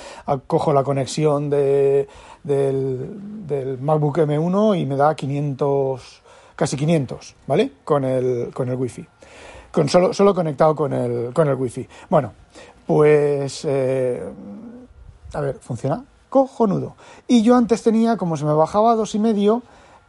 cojo 0.48 0.74
la 0.74 0.84
conexión 0.84 1.51
de, 1.51 2.07
del, 2.41 3.45
del 3.45 3.77
MacBook 3.77 4.17
M1 4.17 4.81
y 4.81 4.88
me 4.88 4.95
da 4.95 5.13
500, 5.13 6.24
casi 6.55 6.75
500, 6.75 7.36
¿vale? 7.45 7.72
Con 7.84 8.03
el, 8.03 8.50
con 8.51 8.69
el 8.69 8.77
Wi-Fi. 8.77 9.07
Solo, 9.88 10.13
solo 10.13 10.34
conectado 10.34 10.75
con 10.75 10.94
el, 10.94 11.34
con 11.34 11.48
el 11.48 11.55
Wi-Fi. 11.55 11.88
Bueno, 12.10 12.34
pues... 12.86 13.65
Eh, 13.65 14.24
a 15.34 15.41
ver, 15.41 15.58
¿funciona? 15.60 16.03
Cojonudo. 16.29 16.96
Y 17.27 17.41
yo 17.41 17.55
antes 17.55 17.84
tenía, 17.84 18.17
como 18.17 18.38
se 18.38 18.46
me 18.46 18.53
bajaba 18.53 18.91
a 18.91 18.96
dos 18.96 19.15
y 19.15 19.20
medio, 19.20 19.63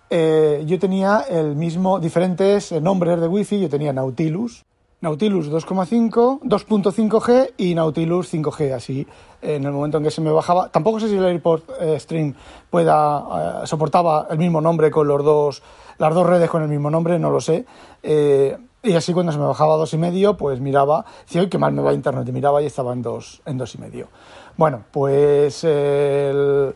eh, 0.09 0.63
yo 0.67 0.79
tenía 0.79 1.25
el 1.29 1.57
mismo, 1.57 1.99
diferentes 1.99 2.71
nombres 2.73 3.21
de 3.21 3.27
wifi, 3.27 3.61
yo 3.61 3.69
tenía 3.69 3.93
Nautilus, 3.93 4.65
Nautilus 5.01 5.51
2,5, 5.51 6.41
2.5G 6.43 7.53
y 7.59 7.75
Nautilus 7.75 8.33
5G, 8.33 8.73
así 8.73 9.07
en 9.43 9.65
el 9.65 9.73
momento 9.73 9.99
en 9.99 10.05
que 10.05 10.11
se 10.11 10.21
me 10.21 10.31
bajaba. 10.31 10.69
Tampoco 10.71 11.01
sé 11.01 11.09
si 11.09 11.17
el 11.17 11.25
AirPort 11.25 11.65
eh, 11.81 12.01
Stream 12.01 12.35
pueda, 12.71 13.63
eh, 13.63 13.67
soportaba 13.67 14.29
el 14.31 14.39
mismo 14.39 14.61
nombre 14.61 14.91
con 14.91 15.07
los 15.07 15.25
dos, 15.25 15.63
las 15.99 16.15
dos 16.15 16.27
redes 16.27 16.49
con 16.49 16.63
el 16.63 16.69
mismo 16.69 16.91
nombre, 16.91 17.19
no 17.19 17.31
lo 17.31 17.41
sé. 17.41 17.67
Y 18.89 18.95
así 18.97 19.13
cuando 19.13 19.33
se 19.33 19.39
me 19.39 19.47
bajaba 19.47 19.75
a 19.75 19.77
dos 19.77 19.93
y 19.95 19.99
medio, 19.99 20.37
pues 20.37 20.61
miraba, 20.61 21.05
decía, 21.27 21.43
hoy 21.43 21.49
qué 21.49 21.59
mal 21.59 21.73
me 21.73 21.83
va 21.83 21.93
internet, 21.93 22.27
y 22.29 22.33
miraba 22.33 22.63
y 22.63 22.67
estaba 22.67 22.93
en 22.93 23.03
dos, 23.03 23.43
en 23.47 23.59
dos 23.59 23.75
y 23.75 23.79
medio. 23.79 24.09
Bueno, 24.57 24.85
pues 24.91 25.65
el 25.65 26.75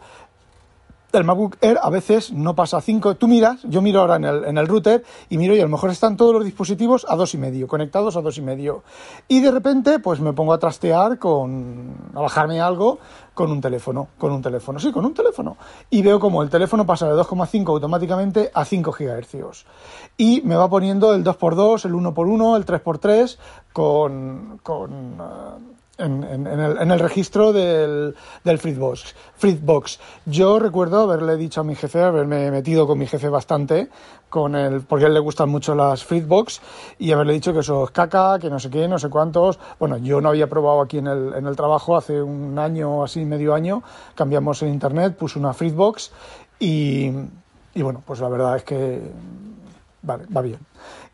el 1.12 1.24
MacBook 1.24 1.56
Air 1.60 1.78
a 1.82 1.90
veces 1.90 2.32
no 2.32 2.54
pasa 2.54 2.78
a 2.78 2.80
5. 2.80 3.16
Tú 3.16 3.28
miras, 3.28 3.62
yo 3.64 3.82
miro 3.82 4.00
ahora 4.00 4.16
en 4.16 4.58
el, 4.58 4.66
router 4.66 5.04
y 5.28 5.38
miro 5.38 5.54
y 5.54 5.60
a 5.60 5.64
lo 5.64 5.68
mejor 5.68 5.90
están 5.90 6.16
todos 6.16 6.32
los 6.32 6.44
dispositivos 6.44 7.06
a 7.08 7.16
dos 7.16 7.34
y 7.34 7.38
medio, 7.38 7.66
conectados 7.66 8.16
a 8.16 8.20
dos 8.20 8.38
y 8.38 8.42
medio. 8.42 8.82
Y 9.28 9.40
de 9.40 9.50
repente, 9.50 9.98
pues 9.98 10.20
me 10.20 10.32
pongo 10.32 10.52
a 10.52 10.58
trastear 10.58 11.18
con, 11.18 11.94
a 12.14 12.20
bajarme 12.20 12.60
algo 12.60 12.98
con 13.34 13.50
un 13.50 13.60
teléfono, 13.60 14.08
con 14.18 14.32
un 14.32 14.42
teléfono, 14.42 14.78
sí, 14.78 14.92
con 14.92 15.04
un 15.04 15.14
teléfono. 15.14 15.56
Y 15.88 16.02
veo 16.02 16.20
como 16.20 16.42
el 16.42 16.50
teléfono 16.50 16.86
pasa 16.86 17.06
de 17.06 17.14
2,5 17.14 17.68
automáticamente 17.68 18.50
a 18.52 18.64
5 18.64 18.92
GHz. 18.92 19.64
Y 20.16 20.42
me 20.42 20.56
va 20.56 20.68
poniendo 20.68 21.14
el 21.14 21.24
2x2, 21.24 21.86
el 21.86 21.92
1x1, 21.94 22.56
el 22.56 22.66
3x3 22.66 23.38
con, 23.72 24.60
con 24.62 25.69
uh, 26.00 26.04
en, 26.04 26.90
el, 26.90 26.98
registro 26.98 27.52
del, 27.52 28.14
del. 28.44 28.60
Yo 30.26 30.58
recuerdo 30.58 31.00
haberle 31.00 31.36
dicho 31.36 31.60
a 31.60 31.64
mi 31.64 31.74
jefe, 31.74 32.02
haberme 32.02 32.50
metido 32.50 32.86
con 32.86 32.98
mi 32.98 33.06
jefe 33.06 33.28
bastante, 33.28 33.88
con 34.28 34.54
el, 34.54 34.82
porque 34.82 35.04
a 35.04 35.08
él 35.08 35.14
le 35.14 35.20
gustan 35.20 35.48
mucho 35.48 35.74
las 35.74 36.04
Fritzbox, 36.04 36.60
y 36.98 37.12
haberle 37.12 37.34
dicho 37.34 37.52
que 37.52 37.60
eso 37.60 37.84
es 37.84 37.90
caca, 37.90 38.38
que 38.38 38.50
no 38.50 38.58
sé 38.58 38.70
qué, 38.70 38.88
no 38.88 38.98
sé 38.98 39.08
cuántos. 39.08 39.58
Bueno, 39.78 39.98
yo 39.98 40.20
no 40.20 40.30
había 40.30 40.48
probado 40.48 40.80
aquí 40.80 40.98
en 40.98 41.06
el, 41.06 41.34
en 41.34 41.46
el 41.46 41.56
trabajo 41.56 41.96
hace 41.96 42.22
un 42.22 42.58
año, 42.58 43.04
así 43.04 43.24
medio 43.24 43.54
año, 43.54 43.82
cambiamos 44.14 44.62
en 44.62 44.70
internet, 44.70 45.16
puse 45.16 45.38
una 45.38 45.52
Fritzbox 45.52 46.12
y, 46.58 47.10
y 47.74 47.82
bueno, 47.82 48.02
pues 48.06 48.20
la 48.20 48.28
verdad 48.28 48.56
es 48.56 48.64
que 48.64 49.00
vale, 50.02 50.24
va 50.34 50.42
bien. 50.42 50.58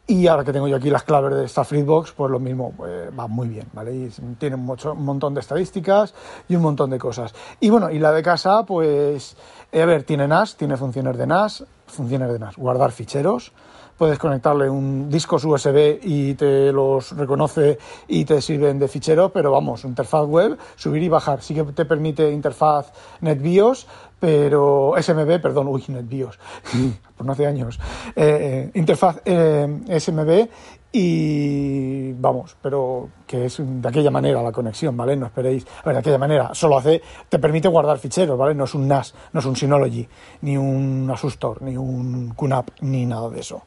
Y 0.09 0.29
ahora 0.29 0.45
que 0.45 0.53
tengo 0.53 0.69
yo 0.69 0.77
aquí 0.77 0.89
las 0.89 1.03
claves 1.03 1.35
de 1.35 1.45
esta 1.45 1.65
Freebox, 1.65 2.13
pues 2.13 2.31
lo 2.31 2.39
mismo, 2.39 2.73
pues 2.77 3.11
va 3.19 3.27
muy 3.27 3.49
bien, 3.49 3.67
¿vale? 3.73 3.93
Y 3.93 4.09
tiene 4.39 4.55
mucho, 4.55 4.93
un 4.93 5.05
montón 5.05 5.35
de 5.35 5.41
estadísticas 5.41 6.15
y 6.49 6.55
un 6.55 6.63
montón 6.63 6.91
de 6.91 6.99
cosas. 6.99 7.35
Y 7.59 7.71
bueno, 7.71 7.91
y 7.91 7.99
la 7.99 8.13
de 8.13 8.23
casa, 8.23 8.65
pues, 8.65 9.37
eh, 9.73 9.83
a 9.83 9.87
ver, 9.87 10.05
tiene 10.05 10.29
NAS, 10.29 10.57
tiene 10.57 10.77
funciones 10.77 11.19
de 11.19 11.27
NAS, 11.27 11.65
funciones 11.87 12.33
de 12.33 12.39
NAS, 12.39 12.57
guardar 12.57 12.93
ficheros, 12.93 13.53
puedes 13.97 14.19
conectarle 14.19 14.69
un 14.69 15.11
discos 15.11 15.45
USB 15.45 15.99
y 16.03 16.35
te 16.35 16.71
los 16.73 17.17
reconoce 17.17 17.79
y 18.07 18.25
te 18.25 18.41
sirven 18.41 18.79
de 18.79 18.89
fichero, 18.89 19.31
pero 19.31 19.51
vamos, 19.51 19.85
interfaz 19.85 20.27
web, 20.27 20.57
subir 20.77 21.03
y 21.03 21.09
bajar. 21.09 21.43
Sí 21.43 21.55
que 21.55 21.65
te 21.65 21.85
permite 21.85 22.31
interfaz 22.31 22.93
NetBIOS, 23.23 23.87
pero 24.27 24.95
SMB, 25.01 25.41
perdón, 25.41 25.69
uy, 25.69 25.85
NetBIOS, 25.87 26.37
por 27.17 27.25
no 27.25 27.33
hace 27.33 27.47
años, 27.47 27.79
eh, 28.17 28.71
eh, 28.75 28.77
interfaz 28.77 29.21
eh, 29.25 29.69
SMB 30.01 30.49
y 30.91 32.13
vamos, 32.15 32.57
pero 32.61 33.09
que 33.25 33.45
es 33.45 33.59
de 33.61 33.89
aquella 33.89 34.11
manera 34.11 34.43
la 34.43 34.51
conexión, 34.51 34.97
¿vale? 34.97 35.15
No 35.15 35.27
esperéis, 35.27 35.65
a 35.81 35.85
ver, 35.85 35.95
de 35.95 36.01
aquella 36.01 36.19
manera, 36.19 36.51
solo 36.55 36.77
hace, 36.77 37.01
te 37.29 37.39
permite 37.39 37.69
guardar 37.69 37.99
ficheros, 37.99 38.37
¿vale? 38.37 38.53
No 38.57 38.65
es 38.65 38.75
un 38.75 38.89
NAS, 38.89 39.15
no 39.33 39.39
es 39.39 39.47
un 39.47 39.55
Synology, 39.55 40.09
ni 40.41 40.57
un 40.57 41.09
Asustor, 41.09 41.63
ni 41.63 41.77
un 41.77 42.35
QNAP, 42.35 42.71
ni 42.81 43.07
nada 43.07 43.31
de 43.31 43.39
eso. 43.39 43.63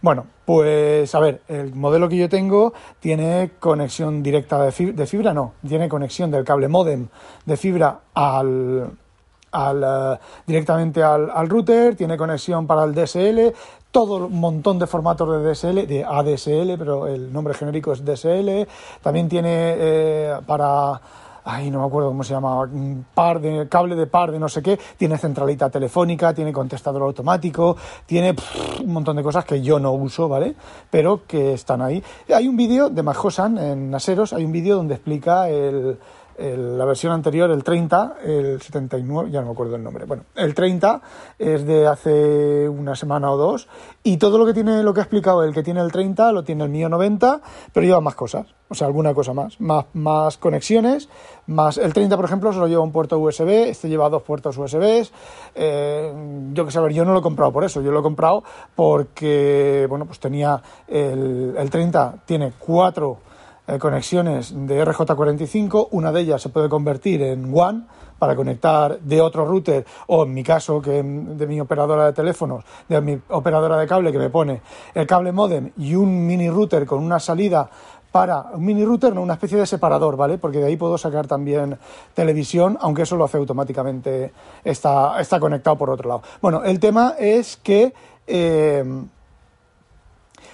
Bueno, 0.00 0.26
pues 0.44 1.14
a 1.14 1.20
ver, 1.20 1.42
el 1.46 1.76
modelo 1.76 2.08
que 2.08 2.16
yo 2.16 2.28
tengo 2.28 2.72
tiene 2.98 3.52
conexión 3.60 4.20
directa 4.20 4.60
de 4.64 4.72
fibra, 5.06 5.32
no, 5.32 5.52
tiene 5.64 5.88
conexión 5.88 6.32
del 6.32 6.42
cable 6.42 6.66
modem 6.66 7.06
de 7.46 7.56
fibra 7.56 8.00
al, 8.12 8.98
al, 9.52 9.82
eh, 9.84 10.18
directamente 10.46 11.02
al, 11.02 11.48
router, 11.48 11.94
tiene 11.94 12.16
conexión 12.16 12.66
para 12.66 12.84
el 12.84 12.94
DSL, 12.94 13.54
todo 13.90 14.26
un 14.26 14.40
montón 14.40 14.78
de 14.78 14.86
formatos 14.86 15.28
de 15.30 15.50
DSL, 15.50 15.86
de 15.86 16.04
ADSL, 16.04 16.78
pero 16.78 17.06
el 17.06 17.32
nombre 17.32 17.54
genérico 17.54 17.92
es 17.92 18.04
DSL, 18.04 18.66
también 19.02 19.28
tiene 19.28 19.74
eh, 19.76 20.36
para 20.46 21.00
ay, 21.44 21.70
no 21.70 21.80
me 21.80 21.86
acuerdo 21.86 22.08
cómo 22.08 22.22
se 22.22 22.34
llama, 22.34 22.68
par 23.14 23.40
de, 23.40 23.68
cable 23.68 23.96
de 23.96 24.06
par 24.06 24.30
de 24.30 24.38
no 24.38 24.48
sé 24.48 24.62
qué, 24.62 24.78
tiene 24.96 25.18
centralita 25.18 25.70
telefónica, 25.70 26.32
tiene 26.32 26.52
contestador 26.52 27.02
automático, 27.02 27.76
tiene 28.06 28.34
un 28.80 28.92
montón 28.92 29.16
de 29.16 29.22
cosas 29.22 29.44
que 29.44 29.60
yo 29.60 29.78
no 29.78 29.92
uso, 29.92 30.28
¿vale? 30.28 30.54
Pero 30.90 31.26
que 31.26 31.54
están 31.54 31.82
ahí. 31.82 32.02
Hay 32.32 32.48
un 32.48 32.56
vídeo 32.56 32.90
de 32.90 33.02
Majosan 33.02 33.58
en 33.58 33.90
Naseros, 33.90 34.32
hay 34.32 34.44
un 34.44 34.52
vídeo 34.52 34.76
donde 34.76 34.94
explica 34.94 35.48
el, 35.48 35.98
la 36.38 36.84
versión 36.84 37.12
anterior, 37.12 37.50
el 37.50 37.62
30, 37.62 38.16
el 38.24 38.60
79, 38.60 39.30
ya 39.30 39.40
no 39.40 39.46
me 39.46 39.52
acuerdo 39.52 39.76
el 39.76 39.82
nombre. 39.82 40.04
Bueno, 40.04 40.24
el 40.34 40.54
30 40.54 41.00
es 41.38 41.66
de 41.66 41.86
hace 41.86 42.68
una 42.68 42.96
semana 42.96 43.30
o 43.30 43.36
dos 43.36 43.68
y 44.02 44.16
todo 44.16 44.38
lo 44.38 44.46
que 44.46 44.54
tiene, 44.54 44.82
lo 44.82 44.92
que 44.94 45.00
ha 45.00 45.04
explicado 45.04 45.44
el 45.44 45.54
que 45.54 45.62
tiene 45.62 45.80
el 45.80 45.92
30 45.92 46.32
lo 46.32 46.42
tiene 46.42 46.64
el 46.64 46.70
mío 46.70 46.88
90, 46.88 47.40
pero 47.72 47.86
lleva 47.86 48.00
más 48.00 48.14
cosas, 48.14 48.46
o 48.68 48.74
sea, 48.74 48.86
alguna 48.86 49.14
cosa 49.14 49.32
más, 49.32 49.60
más, 49.60 49.86
más 49.92 50.38
conexiones, 50.38 51.08
más 51.46 51.78
el 51.78 51.92
30 51.92 52.16
por 52.16 52.24
ejemplo 52.24 52.52
solo 52.52 52.66
lleva 52.66 52.82
un 52.82 52.92
puerto 52.92 53.18
USB, 53.18 53.68
este 53.68 53.88
lleva 53.88 54.08
dos 54.08 54.22
puertos 54.22 54.56
USB, 54.56 55.08
eh, 55.54 56.12
yo 56.52 56.64
que 56.64 56.70
sé, 56.70 56.80
yo 56.92 57.04
no 57.04 57.12
lo 57.12 57.20
he 57.20 57.22
comprado 57.22 57.52
por 57.52 57.64
eso, 57.64 57.80
yo 57.80 57.92
lo 57.92 58.00
he 58.00 58.02
comprado 58.02 58.42
porque, 58.74 59.86
bueno, 59.88 60.06
pues 60.06 60.18
tenía 60.18 60.60
el, 60.88 61.54
el 61.56 61.70
30 61.70 62.22
tiene 62.24 62.52
cuatro 62.58 63.18
conexiones 63.78 64.52
de 64.54 64.84
RJ45, 64.84 65.88
una 65.92 66.12
de 66.12 66.20
ellas 66.20 66.42
se 66.42 66.48
puede 66.48 66.68
convertir 66.68 67.22
en 67.22 67.52
WAN 67.52 67.86
para 68.18 68.36
conectar 68.36 69.00
de 69.00 69.20
otro 69.20 69.44
router 69.44 69.84
o 70.06 70.24
en 70.24 70.32
mi 70.32 70.44
caso 70.44 70.80
que 70.80 71.02
de 71.02 71.46
mi 71.46 71.60
operadora 71.60 72.06
de 72.06 72.12
teléfonos, 72.12 72.64
de 72.88 73.00
mi 73.00 73.18
operadora 73.30 73.76
de 73.76 73.86
cable 73.86 74.12
que 74.12 74.18
me 74.18 74.30
pone 74.30 74.62
el 74.94 75.06
cable 75.06 75.32
modem 75.32 75.72
y 75.76 75.94
un 75.94 76.26
mini 76.26 76.48
router 76.48 76.86
con 76.86 77.02
una 77.02 77.18
salida 77.18 77.68
para 78.12 78.42
un 78.52 78.64
mini 78.64 78.84
router, 78.84 79.14
no 79.14 79.22
una 79.22 79.34
especie 79.34 79.58
de 79.58 79.66
separador, 79.66 80.16
¿vale? 80.16 80.38
Porque 80.38 80.58
de 80.58 80.66
ahí 80.66 80.76
puedo 80.76 80.98
sacar 80.98 81.26
también 81.26 81.78
televisión, 82.14 82.78
aunque 82.80 83.02
eso 83.02 83.16
lo 83.16 83.24
hace 83.24 83.38
automáticamente, 83.38 84.32
está, 84.62 85.18
está 85.20 85.40
conectado 85.40 85.76
por 85.76 85.90
otro 85.90 86.08
lado. 86.08 86.22
Bueno, 86.40 86.62
el 86.62 86.78
tema 86.78 87.14
es 87.18 87.56
que 87.56 87.92
eh, 88.26 88.84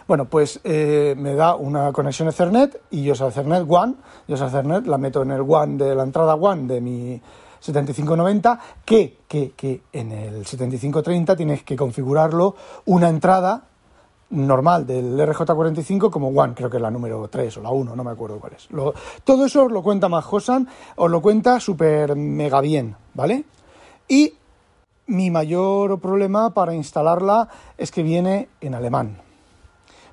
bueno, 0.09 0.25
pues 0.25 0.59
eh, 0.65 1.15
me 1.19 1.35
da 1.35 1.55
una 1.55 1.93
conexión 1.93 2.29
Ethernet 2.29 2.81
y 2.91 3.05
yo 3.05 3.15
soy 3.15 3.29
Ethernet 3.29 3.67
One, 3.69 3.95
yo 4.27 4.39
soy 4.39 4.49
Ethernet 4.49 4.87
la 4.87 4.97
meto 4.97 5.21
en 5.21 5.33
el 5.33 5.43
One 5.47 5.77
de 5.77 5.95
la 5.95 6.03
entrada 6.03 6.35
One 6.35 6.67
de 6.67 6.81
mi 6.81 7.21
7590, 7.61 8.59
que, 8.87 9.19
que, 9.29 9.53
que 9.53 9.83
en 9.93 10.13
el 10.13 10.47
7530 10.47 11.37
tienes 11.37 11.63
que 11.63 11.77
configurarlo 11.77 12.57
una 12.87 13.11
entrada 13.11 13.65
normal 14.31 14.87
del 14.87 15.19
RJ45 15.19 16.11
como 16.11 16.29
One, 16.29 16.55
creo 16.55 16.71
que 16.71 16.79
es 16.79 16.83
la 16.83 16.91
número 16.91 17.29
3 17.29 17.59
o 17.59 17.63
la 17.63 17.71
1, 17.71 17.95
no 17.95 18.03
me 18.03 18.11
acuerdo 18.11 18.41
cuál 18.41 18.55
es. 18.55 18.67
todo 19.25 19.45
eso 19.45 19.65
os 19.65 19.73
lo 19.73 19.83
cuenta 19.83 20.09
más 20.09 20.25
Josan, 20.25 20.69
os 20.97 21.11
lo 21.11 21.21
cuenta 21.21 21.61
súper 21.61 22.17
mega 22.17 22.63
bien, 22.63 22.97
¿vale? 23.13 23.45
Y 24.09 24.33
mi 25.07 25.31
mayor 25.31 26.01
problema 26.01 26.55
para 26.55 26.75
instalarla 26.75 27.49
es 27.77 27.91
que 27.91 28.03
viene 28.03 28.49
en 28.63 28.75
alemán. 28.75 29.28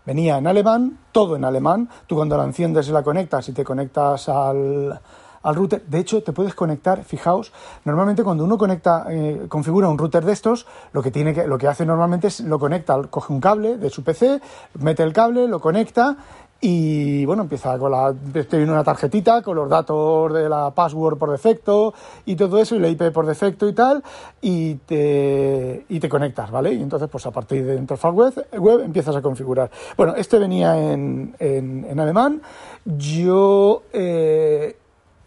Venía 0.06 0.38
en 0.38 0.48
alemán, 0.48 1.00
todo 1.12 1.36
en 1.36 1.46
alemán. 1.46 1.90
Tú 2.08 2.16
cuando 2.16 2.38
la 2.38 2.44
enciendes 2.44 2.88
y 2.88 2.92
la 2.92 3.04
conectas 3.04 3.50
y 3.50 3.54
te 3.54 3.64
conectas 3.64 4.30
al, 4.30 5.00
al 5.46 5.56
router. 5.56 5.86
De 5.86 6.00
hecho, 6.00 6.24
te 6.24 6.34
puedes 6.34 6.56
conectar, 6.56 7.04
fijaos, 7.04 7.54
normalmente 7.86 8.24
cuando 8.24 8.44
uno 8.44 8.58
conecta, 8.58 9.06
eh, 9.10 9.46
configura 9.48 9.88
un 9.88 9.98
router 9.98 10.26
de 10.26 10.34
estos, 10.34 10.66
lo 10.92 11.04
que, 11.04 11.12
tiene 11.12 11.34
que, 11.34 11.48
lo 11.48 11.58
que 11.58 11.68
hace 11.68 11.86
normalmente 11.86 12.28
es 12.28 12.40
lo 12.42 12.58
conecta, 12.58 13.00
coge 13.10 13.32
un 13.32 13.40
cable 13.40 13.78
de 13.78 13.90
su 13.92 14.04
PC, 14.04 14.42
mete 14.80 15.04
el 15.04 15.14
cable, 15.14 15.48
lo 15.48 15.60
conecta 15.60 16.18
y 16.68 17.24
bueno, 17.26 17.44
empieza 17.44 17.78
con 17.78 17.92
la, 17.92 18.12
te 18.12 18.58
viene 18.58 18.72
una 18.72 18.84
tarjetita 18.84 19.44
con 19.44 19.56
los 19.56 19.70
datos 19.70 20.34
de 20.34 20.50
la 20.50 20.72
password 20.72 21.16
por 21.16 21.30
defecto 21.30 21.94
y 22.26 22.36
todo 22.36 22.60
eso, 22.60 22.76
y 22.76 22.80
la 22.80 22.88
IP 22.88 23.12
por 23.12 23.28
defecto 23.28 23.70
y 23.70 23.74
tal, 23.74 24.04
y 24.42 24.74
te, 24.74 25.86
y 25.88 26.00
te 26.00 26.10
conectas, 26.10 26.50
¿vale? 26.50 26.74
Y 26.74 26.82
entonces, 26.82 27.08
pues 27.08 27.24
a 27.28 27.30
partir 27.30 27.64
de 27.64 27.76
interfaz 27.76 28.12
web, 28.12 28.48
web 28.58 28.82
empiezas 28.82 29.16
a 29.16 29.22
configurar. 29.22 29.70
Bueno, 29.96 30.16
este 30.16 30.40
venía 30.40 30.76
en, 30.92 31.36
en, 31.38 32.00
alemán, 32.00 32.42
yo... 32.84 33.84
Eh, 33.94 34.76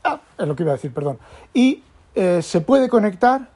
ah, 0.02 0.18
es 0.37 0.49
lo 0.49 0.57
que 0.57 0.64
iba 0.64 0.73
a 0.73 0.75
decir, 0.75 0.92
perdón. 0.92 1.21
Y 1.54 1.85
eh, 2.16 2.42
se 2.42 2.62
puede 2.62 2.88
conectar 2.88 3.49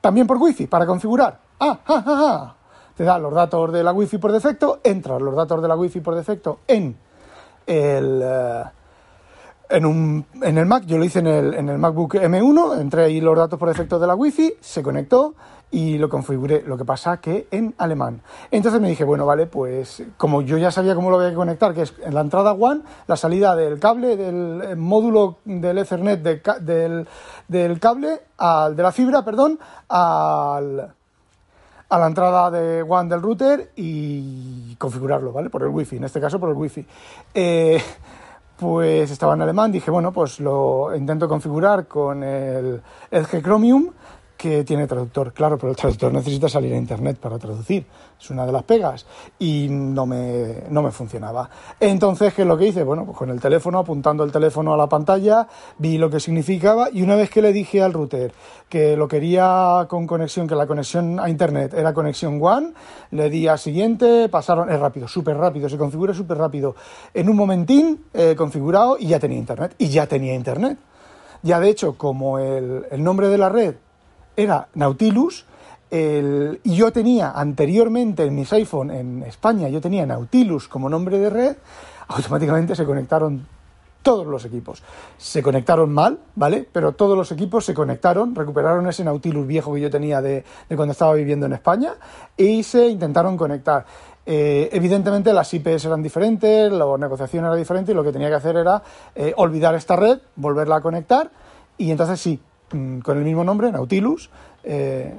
también 0.00 0.28
por 0.28 0.36
wifi 0.36 0.68
para 0.68 0.86
configurar. 0.86 1.40
Ah, 1.58 1.80
ah, 1.84 2.04
ah, 2.06 2.06
ah 2.06 2.55
te 2.96 3.04
da 3.04 3.18
los 3.18 3.32
datos 3.32 3.72
de 3.72 3.82
la 3.84 3.92
Wi-Fi 3.92 4.18
por 4.18 4.32
defecto, 4.32 4.80
entras 4.82 5.20
los 5.20 5.34
datos 5.36 5.60
de 5.60 5.68
la 5.68 5.76
Wi-Fi 5.76 6.00
por 6.00 6.14
defecto 6.14 6.60
en 6.66 6.96
el, 7.66 8.22
eh, 8.24 8.64
en, 9.68 9.86
un, 9.86 10.26
en 10.42 10.58
el 10.58 10.66
Mac, 10.66 10.84
yo 10.86 10.96
lo 10.96 11.04
hice 11.04 11.18
en 11.18 11.26
el, 11.26 11.54
en 11.54 11.68
el 11.68 11.78
MacBook 11.78 12.14
M1, 12.14 12.80
entré 12.80 13.04
ahí 13.04 13.20
los 13.20 13.36
datos 13.36 13.58
por 13.58 13.68
defecto 13.68 13.98
de 13.98 14.06
la 14.06 14.14
Wi-Fi, 14.14 14.54
se 14.60 14.82
conectó 14.82 15.34
y 15.70 15.98
lo 15.98 16.08
configuré. 16.08 16.62
Lo 16.62 16.76
que 16.76 16.84
pasa 16.84 17.18
que 17.18 17.48
en 17.50 17.74
alemán. 17.78 18.22
Entonces 18.50 18.80
me 18.80 18.88
dije, 18.88 19.04
bueno, 19.04 19.26
vale, 19.26 19.46
pues 19.46 20.02
como 20.16 20.42
yo 20.42 20.58
ya 20.58 20.70
sabía 20.70 20.94
cómo 20.94 21.10
lo 21.10 21.16
había 21.16 21.30
que 21.30 21.36
conectar, 21.36 21.74
que 21.74 21.82
es 21.82 21.94
en 22.04 22.14
la 22.14 22.20
entrada 22.20 22.52
WAN, 22.52 22.84
la 23.06 23.16
salida 23.16 23.56
del 23.56 23.78
cable, 23.78 24.16
del 24.16 24.62
eh, 24.62 24.76
módulo 24.76 25.38
del 25.44 25.78
Ethernet 25.78 26.22
del, 26.22 27.08
del 27.48 27.80
cable, 27.80 28.20
al, 28.38 28.76
de 28.76 28.82
la 28.82 28.92
fibra, 28.92 29.24
perdón, 29.24 29.58
al 29.88 30.94
a 31.88 31.98
la 31.98 32.06
entrada 32.06 32.50
de 32.50 32.82
WAN 32.82 33.08
del 33.08 33.22
router 33.22 33.70
y 33.76 34.74
configurarlo, 34.76 35.32
¿vale? 35.32 35.50
Por 35.50 35.62
el 35.62 35.68
wifi, 35.68 35.96
en 35.96 36.04
este 36.04 36.20
caso 36.20 36.40
por 36.40 36.50
el 36.50 36.56
wifi. 36.56 36.84
Eh, 37.34 37.80
pues 38.56 39.10
estaba 39.10 39.34
en 39.34 39.42
alemán, 39.42 39.70
dije, 39.70 39.90
bueno, 39.90 40.12
pues 40.12 40.40
lo 40.40 40.94
intento 40.96 41.28
configurar 41.28 41.86
con 41.86 42.22
el, 42.22 42.82
G 43.10 43.42
Chromium 43.42 43.90
que 44.36 44.64
tiene 44.64 44.86
traductor, 44.86 45.32
claro, 45.32 45.58
pero 45.58 45.70
el 45.70 45.76
traductor 45.76 46.12
necesita 46.12 46.48
salir 46.48 46.72
a 46.74 46.76
internet 46.76 47.18
para 47.18 47.38
traducir, 47.38 47.86
es 48.20 48.30
una 48.30 48.46
de 48.46 48.52
las 48.52 48.62
pegas, 48.62 49.06
y 49.38 49.68
no 49.70 50.06
me, 50.06 50.64
no 50.70 50.82
me 50.82 50.90
funcionaba. 50.90 51.48
Entonces, 51.80 52.34
¿qué 52.34 52.42
es 52.42 52.48
lo 52.48 52.56
que 52.56 52.68
hice? 52.68 52.82
Bueno, 52.84 53.04
pues 53.04 53.16
con 53.16 53.30
el 53.30 53.40
teléfono, 53.40 53.78
apuntando 53.78 54.24
el 54.24 54.32
teléfono 54.32 54.74
a 54.74 54.76
la 54.76 54.88
pantalla, 54.88 55.48
vi 55.78 55.98
lo 55.98 56.10
que 56.10 56.20
significaba, 56.20 56.88
y 56.92 57.02
una 57.02 57.16
vez 57.16 57.30
que 57.30 57.42
le 57.42 57.52
dije 57.52 57.82
al 57.82 57.92
router 57.92 58.32
que 58.68 58.96
lo 58.96 59.08
quería 59.08 59.86
con 59.88 60.06
conexión, 60.06 60.46
que 60.46 60.54
la 60.54 60.66
conexión 60.66 61.20
a 61.20 61.30
internet 61.30 61.72
era 61.74 61.94
conexión 61.94 62.40
WAN, 62.40 62.74
le 63.12 63.30
di 63.30 63.48
a 63.48 63.56
siguiente, 63.56 64.28
pasaron, 64.28 64.70
es 64.70 64.78
rápido, 64.78 65.08
súper 65.08 65.36
rápido, 65.36 65.68
se 65.68 65.78
configura 65.78 66.12
súper 66.12 66.38
rápido. 66.38 66.74
En 67.14 67.28
un 67.28 67.36
momentín, 67.36 68.04
eh, 68.12 68.34
configurado, 68.36 68.96
y 68.98 69.06
ya 69.06 69.18
tenía 69.18 69.38
internet, 69.38 69.74
y 69.78 69.88
ya 69.88 70.06
tenía 70.06 70.34
internet. 70.34 70.78
Ya 71.42 71.60
de 71.60 71.68
hecho, 71.68 71.96
como 71.96 72.38
el, 72.38 72.86
el 72.90 73.04
nombre 73.04 73.28
de 73.28 73.38
la 73.38 73.48
red 73.48 73.76
era 74.36 74.68
Nautilus. 74.74 75.44
y 75.90 76.74
yo 76.74 76.92
tenía 76.92 77.30
anteriormente 77.30 78.24
en 78.24 78.34
mis 78.34 78.52
iPhone 78.52 78.90
en 78.90 79.22
España, 79.22 79.68
yo 79.68 79.80
tenía 79.80 80.04
Nautilus 80.04 80.68
como 80.68 80.88
nombre 80.88 81.18
de 81.18 81.30
red, 81.30 81.56
automáticamente 82.08 82.74
se 82.74 82.84
conectaron 82.84 83.46
todos 84.06 84.24
los 84.24 84.44
equipos. 84.44 84.84
Se 85.18 85.42
conectaron 85.42 85.92
mal, 85.92 86.20
¿vale? 86.36 86.64
Pero 86.70 86.92
todos 86.92 87.18
los 87.18 87.32
equipos 87.32 87.64
se 87.64 87.74
conectaron, 87.74 88.36
recuperaron 88.36 88.86
ese 88.86 89.02
Nautilus 89.02 89.44
viejo 89.44 89.74
que 89.74 89.80
yo 89.80 89.90
tenía 89.90 90.22
de, 90.22 90.44
cuando 90.76 90.92
estaba 90.92 91.12
viviendo 91.14 91.46
en 91.46 91.54
España 91.54 91.94
y 92.36 92.62
se 92.62 92.86
intentaron 92.86 93.36
conectar. 93.36 93.84
Eh, 94.24 94.68
evidentemente 94.70 95.32
las 95.32 95.52
IPs 95.52 95.86
eran 95.86 96.04
diferentes, 96.04 96.70
la 96.70 96.84
negociación 96.96 97.46
era 97.46 97.56
diferente 97.56 97.90
y 97.90 97.94
lo 97.96 98.04
que 98.04 98.12
tenía 98.12 98.28
que 98.28 98.36
hacer 98.36 98.56
era 98.56 98.80
eh, 99.12 99.34
olvidar 99.38 99.74
esta 99.74 99.96
red, 99.96 100.20
volverla 100.36 100.76
a 100.76 100.80
conectar 100.80 101.28
y 101.76 101.90
entonces 101.90 102.20
sí, 102.20 102.40
con 102.68 103.18
el 103.18 103.24
mismo 103.24 103.44
nombre, 103.44 103.70
Nautilus, 103.70 104.30
eh, 104.64 105.14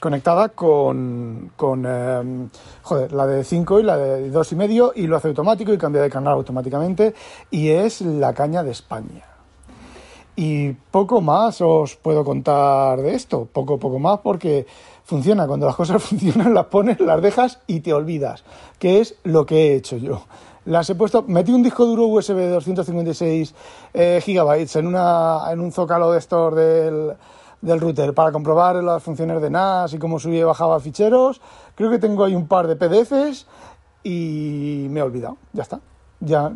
conectada 0.00 0.50
con, 0.50 1.52
con 1.56 1.84
eh, 1.86 2.48
joder, 2.82 3.12
la 3.12 3.26
de 3.26 3.44
5 3.44 3.80
y 3.80 3.82
la 3.82 3.96
de 3.96 4.30
2 4.30 4.52
y 4.52 4.56
medio 4.56 4.92
y 4.94 5.06
lo 5.06 5.16
hace 5.16 5.28
automático 5.28 5.72
y 5.72 5.78
cambia 5.78 6.02
de 6.02 6.10
canal 6.10 6.34
automáticamente 6.34 7.14
y 7.50 7.68
es 7.68 8.00
la 8.00 8.32
caña 8.32 8.62
de 8.62 8.70
España. 8.70 9.24
Y 10.36 10.72
poco 10.72 11.20
más 11.20 11.60
os 11.60 11.96
puedo 11.96 12.24
contar 12.24 13.00
de 13.02 13.14
esto, 13.14 13.46
poco, 13.52 13.78
poco 13.78 13.98
más 13.98 14.20
porque 14.20 14.66
funciona, 15.04 15.46
cuando 15.46 15.66
las 15.66 15.76
cosas 15.76 16.02
funcionan 16.02 16.54
las 16.54 16.66
pones, 16.66 16.98
las 17.00 17.20
dejas 17.20 17.60
y 17.66 17.80
te 17.80 17.92
olvidas, 17.92 18.44
que 18.78 19.00
es 19.00 19.16
lo 19.24 19.44
que 19.44 19.72
he 19.72 19.74
hecho 19.76 19.96
yo 19.96 20.22
las 20.70 20.88
he 20.88 20.94
puesto, 20.94 21.24
metí 21.26 21.52
un 21.52 21.64
disco 21.64 21.84
duro 21.84 22.06
USB 22.06 22.36
de 22.36 22.50
256 22.50 23.54
eh, 23.92 24.20
gigabytes 24.24 24.76
en, 24.76 24.86
una, 24.86 25.50
en 25.50 25.58
un 25.58 25.72
zócalo 25.72 26.12
de 26.12 26.18
estos 26.18 26.54
del, 26.54 27.80
router 27.80 28.14
para 28.14 28.30
comprobar 28.30 28.76
las 28.76 29.02
funciones 29.02 29.42
de 29.42 29.50
NAS 29.50 29.94
y 29.94 29.98
cómo 29.98 30.20
subía 30.20 30.40
y 30.40 30.44
bajaba 30.44 30.78
ficheros. 30.78 31.40
Creo 31.74 31.90
que 31.90 31.98
tengo 31.98 32.24
ahí 32.24 32.36
un 32.36 32.46
par 32.46 32.68
de 32.68 32.76
PDFs 32.76 33.48
y 34.04 34.86
me 34.90 35.00
he 35.00 35.02
olvidado. 35.02 35.38
Ya 35.52 35.62
está. 35.62 35.80
Ya 36.20 36.52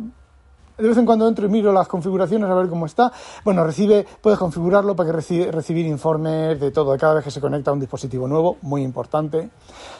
de 0.77 0.89
vez 0.89 0.97
en 0.97 1.05
cuando 1.05 1.27
entro 1.27 1.45
y 1.45 1.49
miro 1.49 1.71
las 1.71 1.87
configuraciones 1.87 2.49
a 2.49 2.53
ver 2.53 2.67
cómo 2.67 2.85
está. 2.85 3.11
Bueno, 3.43 3.63
recibe, 3.63 4.05
puedes 4.21 4.39
configurarlo 4.39 4.95
para 4.95 5.07
que 5.07 5.13
recibe, 5.13 5.51
recibir 5.51 5.85
informes 5.85 6.59
de 6.59 6.71
todo, 6.71 6.91
de 6.91 6.97
cada 6.97 7.15
vez 7.15 7.23
que 7.23 7.31
se 7.31 7.39
conecta 7.39 7.71
a 7.71 7.73
un 7.73 7.79
dispositivo 7.79 8.27
nuevo, 8.27 8.57
muy 8.61 8.81
importante. 8.81 9.49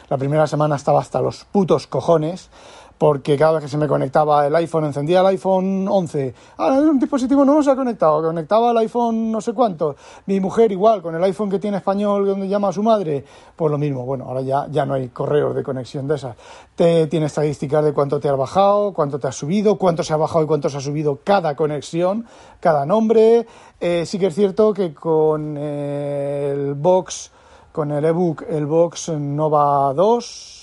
La 0.08 0.18
primera 0.18 0.46
semana 0.46 0.76
estaba 0.76 1.00
hasta 1.00 1.20
los 1.20 1.44
putos 1.44 1.86
cojones 1.86 2.50
porque 2.98 3.36
cada 3.36 3.52
vez 3.52 3.64
que 3.64 3.68
se 3.68 3.76
me 3.76 3.86
conectaba 3.86 4.46
el 4.46 4.54
iPhone, 4.56 4.86
encendía 4.86 5.20
el 5.20 5.26
iPhone 5.26 5.86
11, 5.88 6.34
ah, 6.58 6.78
un 6.80 6.98
dispositivo 6.98 7.44
nuevo 7.44 7.62
se 7.62 7.70
ha 7.70 7.76
conectado, 7.76 8.22
conectaba 8.22 8.70
el 8.70 8.78
iPhone 8.78 9.30
no 9.30 9.40
sé 9.40 9.52
cuánto, 9.52 9.96
mi 10.26 10.40
mujer 10.40 10.72
igual, 10.72 11.02
con 11.02 11.14
el 11.14 11.22
iPhone 11.24 11.50
que 11.50 11.58
tiene 11.58 11.76
español 11.76 12.26
donde 12.26 12.48
llama 12.48 12.68
a 12.68 12.72
su 12.72 12.82
madre, 12.82 13.24
pues 13.54 13.70
lo 13.70 13.78
mismo, 13.78 14.06
bueno, 14.06 14.24
ahora 14.24 14.40
ya, 14.40 14.66
ya 14.70 14.86
no 14.86 14.94
hay 14.94 15.08
correos 15.08 15.54
de 15.54 15.62
conexión 15.62 16.08
de 16.08 16.14
esas, 16.14 16.36
te 16.74 17.06
tiene 17.06 17.26
estadísticas 17.26 17.84
de 17.84 17.92
cuánto 17.92 18.18
te 18.18 18.28
has 18.28 18.36
bajado, 18.36 18.94
cuánto 18.94 19.18
te 19.18 19.28
has 19.28 19.36
subido, 19.36 19.76
cuánto 19.76 20.02
se 20.02 20.14
ha 20.14 20.16
bajado 20.16 20.44
y 20.44 20.46
cuánto 20.46 20.70
se 20.70 20.78
ha 20.78 20.80
subido 20.80 21.20
cada 21.22 21.54
conexión, 21.54 22.26
cada 22.60 22.86
nombre, 22.86 23.46
eh, 23.78 24.04
sí 24.06 24.18
que 24.18 24.26
es 24.26 24.34
cierto 24.34 24.72
que 24.72 24.94
con 24.94 25.58
el 25.58 26.74
box, 26.74 27.30
con 27.72 27.92
el 27.92 28.04
ebook, 28.06 28.42
el 28.48 28.64
box 28.64 29.10
Nova 29.10 29.92
2, 29.92 30.55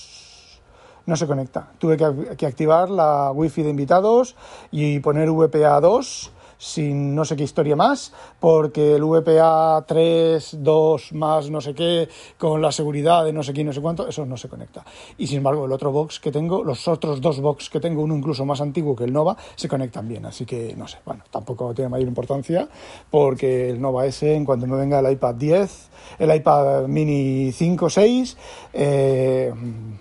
no 1.06 1.16
se 1.16 1.28
conecta. 1.28 1.68
Tuve 1.78 1.98
que, 1.98 2.46
activar 2.46 2.90
la 2.90 3.32
wifi 3.32 3.64
de 3.64 3.70
invitados 3.70 4.36
y 4.72 5.00
poner 5.00 5.30
VPA 5.30 5.80
2 5.80 6.32
sin 6.64 7.14
no 7.14 7.26
sé 7.26 7.36
qué 7.36 7.44
historia 7.44 7.76
más, 7.76 8.14
porque 8.40 8.96
el 8.96 9.04
VPA 9.04 9.84
3, 9.86 10.60
2 10.62 11.14
más 11.14 11.50
no 11.50 11.60
sé 11.60 11.74
qué, 11.76 12.08
con 12.38 12.62
la 12.62 12.72
seguridad 12.72 13.26
de 13.26 13.34
no 13.34 13.44
sé 13.44 13.52
quién, 13.52 13.68
no 13.68 13.74
sé 13.74 13.82
cuánto, 13.82 14.08
eso 14.08 14.26
no 14.26 14.38
se 14.38 14.48
conecta. 14.48 14.86
Y 15.18 15.28
sin 15.28 15.38
embargo, 15.38 15.66
el 15.66 15.72
otro 15.74 15.92
box 15.92 16.22
que 16.22 16.32
tengo, 16.32 16.64
los 16.64 16.88
otros 16.88 17.20
dos 17.20 17.42
box 17.42 17.70
que 17.70 17.82
tengo, 17.82 18.02
uno 18.02 18.16
incluso 18.16 18.46
más 18.46 18.62
antiguo 18.62 18.96
que 18.96 19.04
el 19.04 19.12
Nova, 19.12 19.36
se 19.56 19.68
conectan 19.68 20.08
bien. 20.08 20.26
Así 20.26 20.46
que 20.46 20.74
no 20.78 20.88
sé, 20.88 21.00
bueno, 21.06 21.24
tampoco 21.30 21.74
tiene 21.74 21.90
mayor 21.90 22.08
importancia, 22.08 22.68
porque 23.12 23.70
el 23.70 23.82
Nova 23.82 24.06
S, 24.06 24.34
en 24.34 24.46
cuanto 24.46 24.66
me 24.66 24.78
venga 24.78 25.00
el 25.00 25.12
iPad 25.12 25.36
10, 25.36 25.90
el 26.20 26.34
iPad 26.34 26.88
mini 26.88 27.52
5, 27.52 27.90
6, 27.90 28.38
eh, 28.72 29.54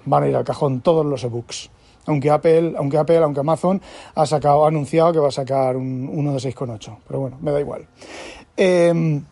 van 0.04 0.22
a 0.22 0.28
ir 0.28 0.36
al 0.36 0.44
cajón 0.44 0.80
todos 0.80 1.04
los 1.04 1.24
ebooks. 1.24 1.70
Aunque 2.06 2.30
Apple, 2.30 2.74
aunque 2.76 2.98
Apple, 2.98 3.18
aunque 3.18 3.40
Amazon 3.40 3.80
ha 4.14 4.26
sacado, 4.26 4.64
ha 4.64 4.68
anunciado 4.68 5.12
que 5.12 5.18
va 5.18 5.28
a 5.28 5.32
sacar 5.32 5.76
un, 5.76 6.10
uno 6.12 6.32
de 6.32 6.38
6,8. 6.38 6.96
Pero 7.06 7.20
bueno, 7.20 7.38
me 7.40 7.52
da 7.52 7.60
igual. 7.60 7.86
Eh, 8.56 9.22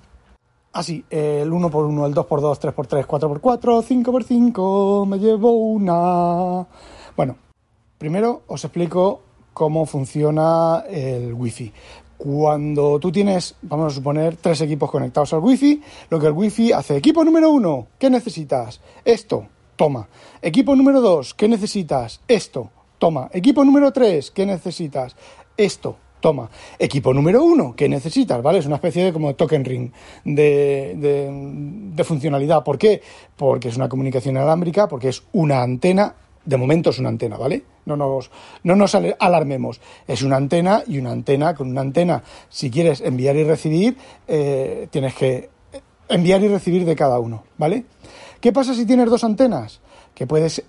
así, 0.73 1.05
el 1.11 1.51
1x1, 1.51 2.07
el 2.07 2.15
2x2, 2.15 2.75
3x3, 2.75 3.07
4x4, 3.07 4.05
5x5, 4.05 5.07
me 5.07 5.19
llevo 5.19 5.53
una. 5.53 6.67
Bueno, 7.17 7.37
primero 7.99 8.43
os 8.47 8.65
explico 8.65 9.23
cómo 9.53 9.87
funciona 9.87 10.85
el 10.89 11.35
Wi-Fi. 11.35 11.73
Cuando 12.17 12.99
tú 13.01 13.11
tienes, 13.11 13.57
vamos 13.63 13.93
a 13.93 13.97
suponer, 13.97 14.37
tres 14.37 14.61
equipos 14.61 14.91
conectados 14.91 15.33
al 15.33 15.41
Wi-Fi, 15.41 15.83
lo 16.11 16.21
que 16.21 16.27
el 16.27 16.33
Wi-Fi 16.33 16.73
hace, 16.73 16.97
equipo 16.97 17.25
número 17.25 17.51
uno, 17.51 17.87
¿qué 17.99 18.11
necesitas? 18.11 18.81
Esto, 19.05 19.47
toma. 19.81 20.07
Equipo 20.43 20.77
número 20.77 21.01
dos, 21.01 21.33
¿qué 21.33 21.49
necesitas? 21.49 22.21
Esto, 22.29 22.69
toma. 22.99 23.31
Equipo 23.33 23.65
número 23.65 23.91
tres, 23.91 24.31
¿qué 24.31 24.45
necesitas? 24.45 25.17
Esto, 25.57 25.97
toma. 26.21 26.51
Equipo 26.79 27.15
número 27.15 27.43
uno, 27.43 27.73
¿qué 27.75 27.89
necesitas? 27.89 28.43
¿Vale? 28.43 28.59
Es 28.59 28.67
una 28.67 28.75
especie 28.75 29.05
de 29.05 29.11
como 29.15 29.35
token 29.35 29.65
ring 29.65 29.91
de, 30.23 31.95
de, 31.95 32.05
funcionalidad. 32.05 32.63
¿Por 32.63 32.77
qué? 32.77 33.01
Porque 33.35 33.69
es 33.69 33.77
una 33.79 33.89
comunicación 33.89 34.37
alámbrica, 34.37 34.87
porque 34.87 35.09
es 35.09 35.23
una 35.33 35.63
antena. 35.63 36.15
De 36.45 36.59
momento 36.59 36.91
es 36.91 36.99
una 36.99 37.09
antena, 37.09 37.39
¿vale? 37.39 37.63
No 37.87 37.97
nos, 37.97 38.31
no 38.65 38.77
nos 38.77 38.95
alarmemos. 38.95 39.81
Es 40.07 40.21
una 40.21 40.37
antena 40.37 40.83
y 40.87 40.99
una 40.99 41.13
antena 41.13 41.55
con 41.55 41.71
una 41.71 41.81
antena. 41.81 42.23
Si 42.51 42.71
quieres 42.71 43.01
enviar 43.01 43.35
y 43.37 43.45
recibir, 43.45 43.97
eh, 44.29 44.89
tienes 44.91 45.15
que 45.15 45.49
enviar 46.11 46.43
y 46.43 46.49
recibir 46.49 46.85
de 46.85 46.95
cada 46.95 47.19
uno, 47.19 47.45
¿vale? 47.57 47.85
¿Qué 48.41 48.53
pasa 48.53 48.75
si 48.75 48.87
tienes 48.87 49.11
dos 49.11 49.25
antenas? 49.25 49.81
Que 50.15 50.27
puedes 50.27 50.63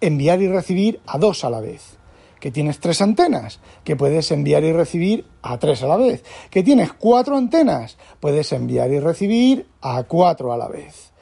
enviar 0.00 0.40
y 0.40 0.48
recibir 0.48 1.00
a 1.06 1.18
dos 1.18 1.44
a 1.44 1.50
la 1.50 1.60
vez. 1.60 1.98
que 2.40 2.50
tienes 2.50 2.80
tres 2.80 3.00
antenas, 3.00 3.60
que 3.84 3.94
puedes 3.94 4.32
enviar 4.32 4.64
y 4.64 4.72
recibir 4.72 5.26
a 5.42 5.60
tres 5.60 5.84
a 5.84 5.86
la 5.86 5.96
vez, 5.96 6.24
que 6.50 6.64
tienes 6.64 6.92
cuatro 6.92 7.36
antenas, 7.36 7.96
puedes 8.18 8.50
enviar 8.50 8.90
y 8.90 8.98
recibir 8.98 9.68
a 9.80 10.02
cuatro 10.02 10.52
a 10.52 10.56
la 10.56 10.66
vez. 10.66 11.12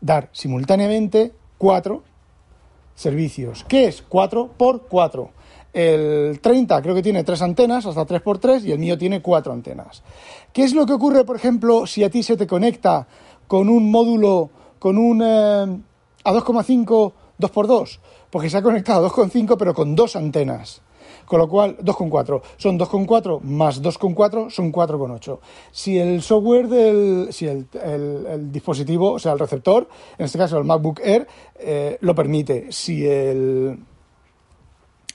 Dar 0.00 0.28
simultáneamente 0.32 1.32
cuatro 1.56 2.02
servicios. 3.00 3.64
¿Qué 3.66 3.86
es? 3.86 4.02
4 4.02 4.50
por 4.58 4.86
4. 4.88 5.30
El 5.72 6.40
30 6.40 6.82
creo 6.82 6.94
que 6.94 7.02
tiene 7.02 7.24
tres 7.24 7.40
antenas, 7.40 7.86
hasta 7.86 8.04
3 8.04 8.20
por 8.20 8.38
3 8.38 8.64
y 8.66 8.72
el 8.72 8.78
mío 8.78 8.98
tiene 8.98 9.22
cuatro 9.22 9.52
antenas. 9.52 10.02
¿Qué 10.52 10.64
es 10.64 10.74
lo 10.74 10.84
que 10.84 10.92
ocurre, 10.92 11.24
por 11.24 11.36
ejemplo, 11.36 11.86
si 11.86 12.04
a 12.04 12.10
ti 12.10 12.22
se 12.22 12.36
te 12.36 12.46
conecta 12.46 13.06
con 13.46 13.68
un 13.68 13.90
módulo, 13.90 14.50
con 14.80 14.98
un 14.98 15.22
eh, 15.22 15.80
a 16.24 16.32
2,5 16.32 17.12
2x2? 17.38 17.98
Porque 18.30 18.50
se 18.50 18.56
ha 18.56 18.62
conectado 18.62 19.06
a 19.06 19.10
2,5 19.10 19.56
pero 19.56 19.72
con 19.72 19.94
dos 19.94 20.16
antenas. 20.16 20.82
Con 21.26 21.38
lo 21.38 21.48
cual, 21.48 21.76
2,4. 21.78 22.42
Son 22.56 22.76
2,4 22.76 23.40
más 23.42 23.80
2,4 23.80 24.50
son 24.50 24.72
4,8. 24.72 25.38
Si 25.70 25.96
el 25.96 26.22
software 26.22 26.66
del. 26.66 27.28
Si 27.30 27.46
el, 27.46 27.68
el, 27.84 28.50
dispositivo, 28.50 29.12
o 29.12 29.18
sea, 29.20 29.32
el 29.32 29.38
receptor, 29.38 29.88
en 30.18 30.24
este 30.24 30.38
caso 30.38 30.58
el 30.58 30.64
MacBook 30.64 30.98
Air, 31.04 31.28
eh, 31.56 31.98
lo 32.00 32.16
permite. 32.16 32.72
Si 32.72 33.06
el 33.06 33.78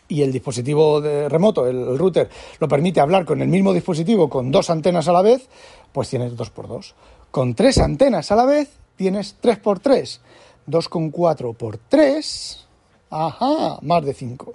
y 0.07 0.21
el 0.21 0.31
dispositivo 0.31 1.01
de 1.01 1.27
remoto, 1.29 1.67
el, 1.67 1.97
router, 1.97 2.29
lo 2.59 2.67
permite 2.67 2.99
hablar 2.99 3.25
con 3.25 3.41
el 3.41 3.47
mismo 3.47 3.73
dispositivo 3.73 4.29
con 4.29 4.51
dos 4.51 4.69
antenas 4.69 5.07
a 5.07 5.11
la 5.11 5.21
vez, 5.21 5.47
pues 5.91 6.09
tienes 6.09 6.35
2x2. 6.35 6.93
Con 7.31 7.55
tres 7.55 7.79
antenas 7.79 8.31
a 8.31 8.35
la 8.35 8.45
vez 8.45 8.69
tienes 8.95 9.35
3x3. 9.41 10.19
2,4 10.67 11.55
por 11.55 11.77
3, 11.77 12.67
ajá, 13.09 13.77
más 13.81 14.03
de 14.03 14.13
5. 14.13 14.53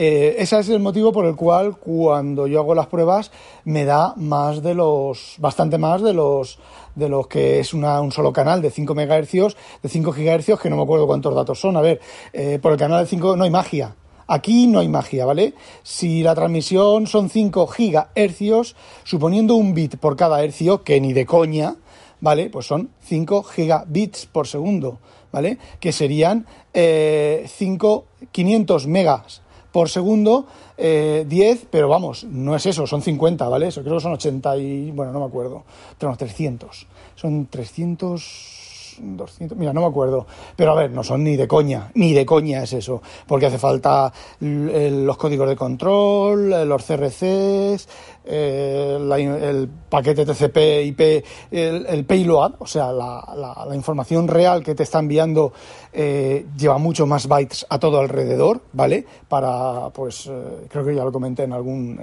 Eh, 0.00 0.36
ese 0.38 0.58
es 0.60 0.68
el 0.68 0.78
motivo 0.78 1.12
por 1.12 1.26
el 1.26 1.34
cual 1.34 1.76
cuando 1.76 2.46
yo 2.46 2.60
hago 2.60 2.74
las 2.74 2.86
pruebas 2.86 3.32
me 3.64 3.84
da 3.84 4.14
más 4.16 4.62
de 4.62 4.74
los, 4.74 5.34
bastante 5.38 5.76
más 5.76 6.00
de 6.02 6.12
los, 6.12 6.60
de 6.94 7.08
los 7.08 7.26
que 7.26 7.58
es 7.58 7.74
una, 7.74 8.00
un 8.00 8.12
solo 8.12 8.32
canal 8.32 8.62
de 8.62 8.70
5 8.70 8.94
MHz, 8.94 9.56
de 9.82 9.88
5 9.88 10.12
GHz, 10.12 10.60
que 10.60 10.70
no 10.70 10.76
me 10.76 10.82
acuerdo 10.82 11.06
cuántos 11.06 11.34
datos 11.34 11.60
son. 11.60 11.76
A 11.76 11.80
ver, 11.80 12.00
eh, 12.32 12.60
por 12.62 12.72
el 12.72 12.78
canal 12.78 13.02
de 13.02 13.10
5 13.10 13.36
no 13.36 13.44
hay 13.44 13.50
magia. 13.50 13.96
Aquí 14.28 14.66
no 14.66 14.78
hay 14.78 14.88
magia, 14.88 15.24
¿vale? 15.24 15.54
Si 15.82 16.22
la 16.22 16.34
transmisión 16.34 17.06
son 17.06 17.28
5 17.28 17.66
gigahercios, 17.66 18.76
suponiendo 19.02 19.54
un 19.56 19.74
bit 19.74 19.96
por 19.96 20.16
cada 20.16 20.44
hercio, 20.44 20.84
que 20.84 21.00
ni 21.00 21.12
de 21.12 21.26
coña, 21.26 21.76
¿vale? 22.20 22.50
Pues 22.50 22.66
son 22.66 22.90
5 23.00 23.42
gigabits 23.42 24.26
por 24.26 24.46
segundo, 24.46 24.98
¿vale? 25.32 25.58
Que 25.80 25.92
serían 25.92 26.46
eh, 26.74 27.44
5, 27.48 28.04
500 28.32 28.86
megas 28.86 29.42
por 29.72 29.90
segundo, 29.90 30.46
eh, 30.76 31.24
10, 31.28 31.66
pero 31.70 31.88
vamos, 31.88 32.24
no 32.24 32.56
es 32.56 32.66
eso, 32.66 32.86
son 32.86 33.02
50, 33.02 33.48
¿vale? 33.48 33.68
Eso 33.68 33.82
creo 33.82 33.96
que 33.96 34.02
son 34.02 34.12
80 34.12 34.56
y, 34.56 34.90
bueno, 34.90 35.12
no 35.12 35.20
me 35.20 35.26
acuerdo, 35.26 35.64
tenemos 35.98 36.18
300, 36.18 36.86
son 37.14 37.46
300 37.46 38.67
200, 39.00 39.56
mira, 39.56 39.72
no 39.72 39.80
me 39.80 39.86
acuerdo. 39.86 40.26
Pero 40.56 40.72
a 40.72 40.74
ver, 40.74 40.90
no 40.90 41.02
son 41.02 41.24
ni 41.24 41.36
de 41.36 41.48
coña, 41.48 41.90
ni 41.94 42.12
de 42.12 42.26
coña 42.26 42.62
es 42.62 42.72
eso, 42.72 43.02
porque 43.26 43.46
hace 43.46 43.58
falta 43.58 44.12
los 44.40 45.16
códigos 45.16 45.48
de 45.48 45.56
control, 45.56 46.68
los 46.68 46.84
CRCs, 46.84 47.88
eh, 48.30 48.98
el 49.00 49.68
paquete 49.88 50.26
TCP, 50.26 50.56
IP, 50.84 51.24
el, 51.50 52.04
payload, 52.04 52.56
o 52.58 52.66
sea, 52.66 52.92
la, 52.92 53.74
información 53.74 54.28
real 54.28 54.62
que 54.62 54.74
te 54.74 54.82
está 54.82 54.98
enviando 54.98 55.52
eh, 55.92 56.46
lleva 56.56 56.76
mucho 56.76 57.06
más 57.06 57.26
bytes 57.26 57.64
a 57.70 57.78
todo 57.78 58.00
alrededor, 58.00 58.60
¿vale? 58.72 59.06
Para, 59.28 59.88
pues, 59.90 60.26
eh, 60.26 60.66
creo 60.68 60.84
que 60.84 60.94
ya 60.94 61.04
lo 61.04 61.12
comenté 61.12 61.44
en 61.44 61.54
algún, 61.54 61.98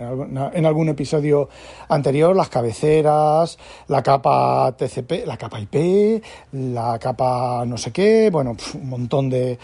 en 0.54 0.66
algún, 0.66 0.90
episodio 0.90 1.50
anterior, 1.90 2.36
las 2.36 2.50
cabeceras, 2.50 3.60
la 3.88 4.02
capa 4.02 4.74
TCP, 4.78 5.28
la 5.28 5.38
capa 5.38 5.60
IP, 5.60 6.24
la 6.54 6.85
capa 7.00 7.64
no 7.66 7.78
sé 7.78 7.92
qué, 7.92 8.30
bueno, 8.32 8.56
un 8.76 8.90
montón 8.90 9.30
de, 9.30 9.58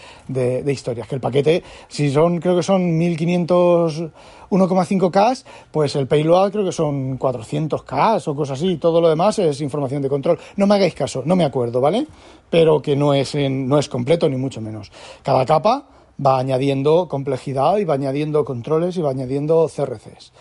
historias. 0.66 1.08
Que 1.08 1.14
el 1.14 1.20
paquete, 1.20 1.62
si 1.88 2.10
son, 2.10 2.38
creo 2.38 2.56
que 2.56 2.62
son 2.62 2.96
1500 2.98 4.04
1,5K, 4.50 5.44
pues 5.70 5.96
el 5.96 6.06
payload 6.06 6.52
creo 6.52 6.64
que 6.64 6.72
son 6.72 7.18
400K 7.18 8.22
o 8.26 8.36
cosas 8.36 8.58
así. 8.58 8.76
Todo 8.76 9.00
lo 9.00 9.08
demás 9.08 9.38
es 9.38 9.62
información 9.62 10.02
de 10.02 10.10
control. 10.10 10.38
No 10.56 10.66
me 10.66 10.74
hagáis 10.74 10.94
caso, 10.94 11.22
no 11.24 11.36
me 11.36 11.44
acuerdo, 11.44 11.80
¿vale? 11.80 12.06
Pero 12.50 12.82
que 12.82 12.94
no 12.94 13.14
es, 13.14 13.34
no 13.34 13.78
es 13.78 13.88
completo 13.88 14.28
ni 14.28 14.36
mucho 14.36 14.60
menos. 14.60 14.92
Cada 15.22 15.46
capa 15.46 15.86
va 16.24 16.38
añadiendo 16.38 17.08
complejidad 17.08 17.78
y 17.78 17.84
va 17.84 17.94
añadiendo 17.94 18.44
controles 18.44 18.96
y 18.98 19.00
va 19.00 19.10
añadiendo 19.10 19.68
CRCs. 19.74 20.32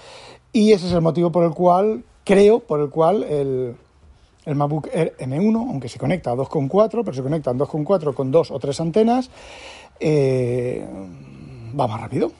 Y 0.52 0.74
ese 0.74 0.88
es 0.88 0.94
el 0.94 1.02
motivo 1.02 1.32
por 1.32 1.46
el 1.46 1.52
cual, 1.52 2.04
creo, 2.26 2.60
por 2.60 2.82
el 2.82 2.90
cual 2.90 3.24
el, 3.24 3.78
el 4.46 4.56
MacBook 4.56 4.90
Air 4.92 5.16
M1, 5.20 5.56
aunque 5.56 5.90
se 5.90 6.00
conecta 6.00 6.32
a 6.32 6.36
2.4, 6.36 6.90
pero 7.04 7.14
se 7.14 7.22
conecta 7.22 7.52
a 7.52 7.54
2.4 7.54 8.14
con 8.14 8.32
dos 8.32 8.52
o 8.52 8.60
tres 8.60 8.80
antenas, 8.80 9.30
eh, 10.00 10.88
va 11.80 11.88
más 11.88 12.02
rápido. 12.02 12.32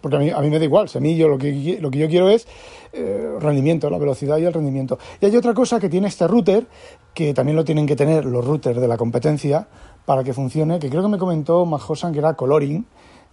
Porque 0.00 0.16
a 0.16 0.20
mí, 0.20 0.30
a 0.30 0.40
me 0.40 0.58
da 0.58 0.64
igual, 0.64 0.88
a 0.94 1.00
mí 1.00 1.16
yo 1.16 1.26
lo 1.26 1.38
que, 1.38 1.78
lo 1.80 1.90
que 1.90 1.98
yo 1.98 2.08
quiero 2.08 2.28
es 2.28 2.46
eh, 2.92 3.36
rendimiento, 3.40 3.90
la 3.90 3.98
velocidad 3.98 4.38
y 4.38 4.44
el 4.44 4.52
rendimiento. 4.52 4.98
Y 5.20 5.26
hay 5.26 5.36
otra 5.36 5.54
cosa 5.54 5.80
que 5.80 5.88
tiene 5.88 6.06
este 6.06 6.28
router, 6.28 6.66
que 7.14 7.34
también 7.34 7.56
lo 7.56 7.64
tienen 7.64 7.86
que 7.86 7.96
tener 7.96 8.24
los 8.24 8.44
routers 8.44 8.80
de 8.80 8.86
la 8.86 8.96
competencia 8.96 9.66
para 10.04 10.22
que 10.22 10.32
funcione, 10.32 10.78
que 10.78 10.88
creo 10.88 11.02
que 11.02 11.08
me 11.08 11.18
comentó 11.18 11.66
Majosan 11.66 12.12
que 12.12 12.20
era 12.20 12.34
coloring, 12.34 12.86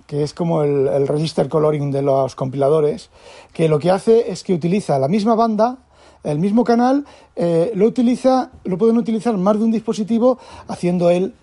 que 0.08 0.24
es 0.24 0.34
como 0.34 0.64
el, 0.64 1.08
register 1.08 1.50
coloring 1.50 1.92
de 1.92 2.02
los 2.02 2.36
compiladores, 2.36 3.10
que 3.54 3.70
lo 3.70 3.80
que 3.80 3.92
hace 3.92 4.32
es 4.32 4.44
que 4.44 4.54
utiliza 4.54 5.00
la 5.00 5.08
misma 5.08 5.36
banda, 5.36 5.78
el 6.26 6.40
mismo 6.40 6.64
canal, 6.64 7.06
eh, 7.36 7.72
lo 7.76 7.86
utiliza, 7.86 8.52
lo 8.64 8.78
pueden 8.78 8.98
utilizar 8.98 9.38
más 9.38 9.58
de 9.58 9.66
un 9.66 9.72
dispositivo 9.72 10.40
haciendo 10.68 11.10
el 11.10 11.34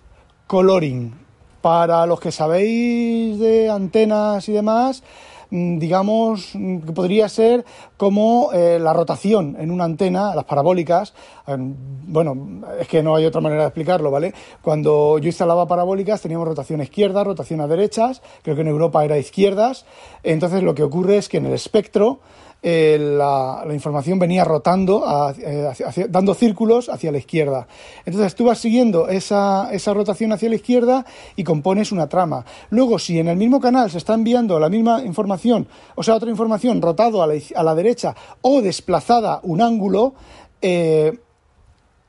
coloring, 0.47 1.23
para 1.63 2.05
los 2.05 2.19
que 2.19 2.33
sabéis 2.33 3.39
de 3.39 3.69
antenas 3.69 4.49
y 4.49 4.51
demás, 4.51 5.01
mm, 5.49 5.79
digamos 5.79 6.51
que 6.51 6.91
podría 6.93 7.29
ser 7.29 7.63
como 7.95 8.49
eh, 8.51 8.77
la 8.81 8.91
rotación 8.91 9.55
en 9.57 9.71
una 9.71 9.85
antena, 9.85 10.35
las 10.35 10.43
parabólicas. 10.43 11.13
Em, 11.47 11.73
bueno, 12.05 12.35
es 12.77 12.89
que 12.89 13.01
no 13.01 13.15
hay 13.15 13.25
otra 13.25 13.39
manera 13.39 13.61
de 13.61 13.67
explicarlo, 13.69 14.11
¿vale? 14.11 14.33
Cuando 14.61 15.17
yo 15.19 15.27
instalaba 15.27 15.65
parabólicas 15.65 16.21
teníamos 16.21 16.49
rotación 16.49 16.81
izquierda, 16.81 17.23
rotación 17.23 17.61
a 17.61 17.67
derechas, 17.67 18.21
creo 18.41 18.55
que 18.57 18.61
en 18.63 18.67
Europa 18.67 19.05
era 19.05 19.17
izquierdas. 19.17 19.85
Entonces 20.21 20.63
lo 20.63 20.75
que 20.75 20.83
ocurre 20.83 21.15
es 21.15 21.29
que 21.29 21.37
en 21.37 21.45
el 21.45 21.53
espectro 21.53 22.19
eh, 22.65 22.97
la, 22.97 23.61
información 23.73 24.19
venía 24.19 24.45
rotando, 24.45 25.03
eh, 25.37 25.69
dando 26.09 26.33
círculos 26.33 26.87
hacia 26.87 27.11
la 27.11 27.17
izquierda. 27.17 27.67
Entonces 28.05 28.35
tú 28.35 28.45
vas 28.45 28.57
siguiendo 28.57 29.09
esa, 29.09 29.67
esa 29.73 29.93
rotación 29.93 30.31
hacia 30.31 30.47
la 30.47 30.55
izquierda 30.55 31.05
y 31.35 31.43
compones 31.43 31.91
una 31.91 32.07
trama. 32.07 32.45
Luego, 32.69 32.99
si 32.99 33.19
en 33.19 33.27
el 33.27 33.35
mismo 33.35 33.59
canal 33.59 33.91
se 33.91 33.97
está 33.97 34.13
enviando 34.13 34.61
la 34.61 34.69
misma 34.69 35.03
información, 35.03 35.67
o 35.95 36.03
sea, 36.03 36.15
otra 36.15 36.29
información 36.29 36.81
rotado 36.81 37.21
a 37.21 37.27
la, 37.27 37.33
a 37.53 37.63
la 37.63 37.75
derecha 37.75 38.15
o 38.41 38.61
desplazada 38.61 39.41
un 39.43 39.61
ángulo, 39.61 40.13
eh, 40.61 41.19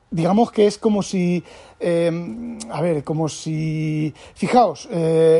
digamos 0.09 0.53
que 0.53 0.67
es 0.67 0.77
como 0.77 1.03
si, 1.03 1.43
a 1.81 2.81
ver, 2.81 3.03
como 3.03 3.27
si, 3.27 4.13
fijaos, 4.35 4.87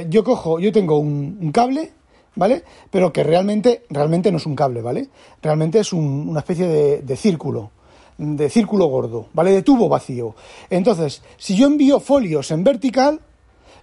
yo 0.09 0.23
cojo, 0.25 0.59
yo 0.59 0.73
tengo 0.73 0.97
un 0.97 1.51
cable, 1.53 1.93
¿vale? 2.35 2.63
Pero 2.91 3.11
que 3.11 3.23
realmente, 3.23 3.83
realmente 3.89 4.31
no 4.31 4.37
es 4.37 4.45
un 4.45 4.55
cable, 4.55 4.81
¿vale? 4.81 5.09
Realmente 5.41 5.79
es 5.79 5.93
una 5.93 6.39
especie 6.39 6.67
de, 6.67 7.15
círculo, 7.15 7.71
de 8.17 8.49
círculo 8.49 8.85
gordo, 8.87 9.27
¿vale? 9.33 9.51
De 9.51 9.61
tubo 9.61 9.89
vacío. 9.89 10.35
Entonces, 10.69 11.21
si 11.37 11.55
yo 11.55 11.67
envío 11.67 11.99
folios 11.99 12.51
en 12.51 12.63
vertical, 12.63 13.19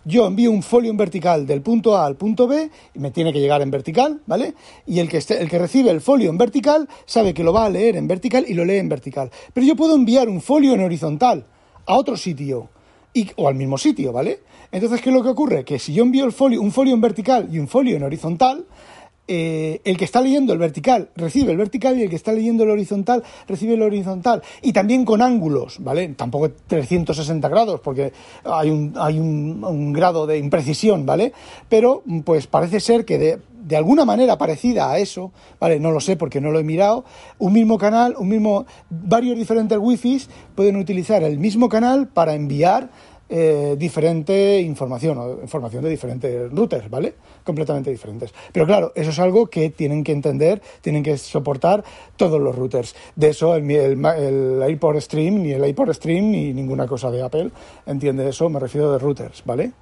yo 0.04 0.26
envío 0.26 0.50
un 0.50 0.62
folio 0.62 0.90
en 0.90 0.96
vertical 0.96 1.46
del 1.46 1.62
punto 1.62 1.96
A 1.96 2.06
al 2.06 2.16
punto 2.16 2.48
B 2.48 2.70
y 2.92 2.98
me 2.98 3.12
tiene 3.12 3.32
que 3.32 3.40
llegar 3.40 3.62
en 3.62 3.70
vertical, 3.70 4.20
¿vale? 4.26 4.54
Y 4.84 4.98
el 4.98 5.08
que, 5.08 5.18
el 5.18 5.48
que 5.48 5.58
recibe 5.58 5.90
el 5.90 6.00
folio 6.00 6.28
en 6.28 6.38
vertical 6.38 6.88
sabe 7.06 7.32
que 7.32 7.44
lo 7.44 7.52
va 7.52 7.66
a 7.66 7.70
leer 7.70 7.96
en 7.96 8.08
vertical 8.08 8.44
y 8.48 8.54
lo 8.54 8.64
lee 8.64 8.78
en 8.78 8.88
vertical. 8.88 9.30
Pero 9.52 9.64
yo 9.64 9.76
puedo 9.76 9.94
enviar 9.94 10.28
un 10.28 10.40
folio 10.40 10.74
en 10.74 10.82
horizontal 10.82 11.46
a 11.86 11.94
otro 11.94 12.16
sitio 12.16 12.68
y, 13.14 13.30
o 13.36 13.48
al 13.48 13.54
mismo 13.54 13.78
sitio, 13.78 14.12
¿vale? 14.12 14.40
Entonces, 14.70 15.00
¿qué 15.00 15.10
es 15.10 15.14
lo 15.14 15.22
que 15.22 15.28
ocurre? 15.28 15.64
Que 15.64 15.78
si 15.78 15.92
yo 15.92 16.02
envío 16.02 16.24
el 16.24 16.32
folio, 16.32 16.60
un 16.62 16.72
folio 16.72 16.94
en 16.94 17.00
vertical 17.00 17.48
y 17.52 17.58
un 17.58 17.68
folio 17.68 17.96
en 17.96 18.02
horizontal, 18.02 18.64
eh, 19.34 19.80
el 19.84 19.96
que 19.96 20.04
está 20.04 20.20
leyendo 20.20 20.52
el 20.52 20.58
vertical 20.58 21.08
recibe 21.16 21.52
el 21.52 21.56
vertical 21.56 21.98
y 21.98 22.02
el 22.02 22.10
que 22.10 22.16
está 22.16 22.34
leyendo 22.34 22.64
el 22.64 22.70
horizontal 22.70 23.22
recibe 23.48 23.72
el 23.72 23.82
horizontal. 23.82 24.42
Y 24.60 24.74
también 24.74 25.06
con 25.06 25.22
ángulos, 25.22 25.78
¿vale? 25.80 26.06
Tampoco 26.08 26.50
360 26.66 27.48
grados, 27.48 27.80
porque 27.80 28.12
hay 28.44 28.68
un, 28.68 28.92
hay 28.94 29.18
un, 29.18 29.64
un 29.64 29.92
grado 29.94 30.26
de 30.26 30.36
imprecisión, 30.36 31.06
¿vale? 31.06 31.32
Pero, 31.70 32.02
pues 32.26 32.46
parece 32.46 32.78
ser 32.78 33.06
que 33.06 33.16
de, 33.16 33.38
de 33.64 33.76
alguna 33.76 34.04
manera 34.04 34.36
parecida 34.36 34.90
a 34.90 34.98
eso, 34.98 35.32
¿vale? 35.58 35.80
No 35.80 35.92
lo 35.92 36.00
sé 36.00 36.16
porque 36.16 36.40
no 36.40 36.50
lo 36.50 36.58
he 36.58 36.64
mirado, 36.64 37.06
un 37.38 37.54
mismo 37.54 37.78
canal, 37.78 38.14
un 38.18 38.28
mismo, 38.28 38.66
varios 38.90 39.38
diferentes 39.38 39.78
wifi 39.78 40.20
pueden 40.54 40.76
utilizar 40.76 41.22
el 41.22 41.38
mismo 41.38 41.70
canal 41.70 42.08
para 42.08 42.34
enviar 42.34 42.90
eh, 43.34 43.76
diferente 43.78 44.60
información 44.60 45.16
o 45.16 45.40
información 45.40 45.82
de 45.82 45.88
diferentes 45.88 46.52
routers, 46.52 46.90
¿vale? 46.90 47.14
Completamente 47.42 47.90
diferentes. 47.90 48.30
Pero 48.52 48.66
claro, 48.66 48.92
eso 48.94 49.08
es 49.08 49.18
algo 49.18 49.46
que 49.46 49.70
tienen 49.70 50.04
que 50.04 50.12
entender, 50.12 50.60
tienen 50.82 51.02
que 51.02 51.16
soportar 51.16 51.82
todos 52.16 52.38
los 52.38 52.54
routers. 52.54 52.94
De 53.16 53.30
eso 53.30 53.56
el, 53.56 53.70
el, 53.70 54.62
el 54.62 55.00
Stream, 55.00 55.42
ni 55.42 55.52
el 55.52 55.64
AirPort 55.64 55.94
Stream, 55.94 56.30
ni 56.30 56.52
ninguna 56.52 56.86
cosa 56.86 57.10
de 57.10 57.22
Apple 57.22 57.50
entiende 57.86 58.28
eso, 58.28 58.50
me 58.50 58.60
refiero 58.60 58.92
de 58.92 58.98
routers, 58.98 59.42
¿vale? 59.46 59.72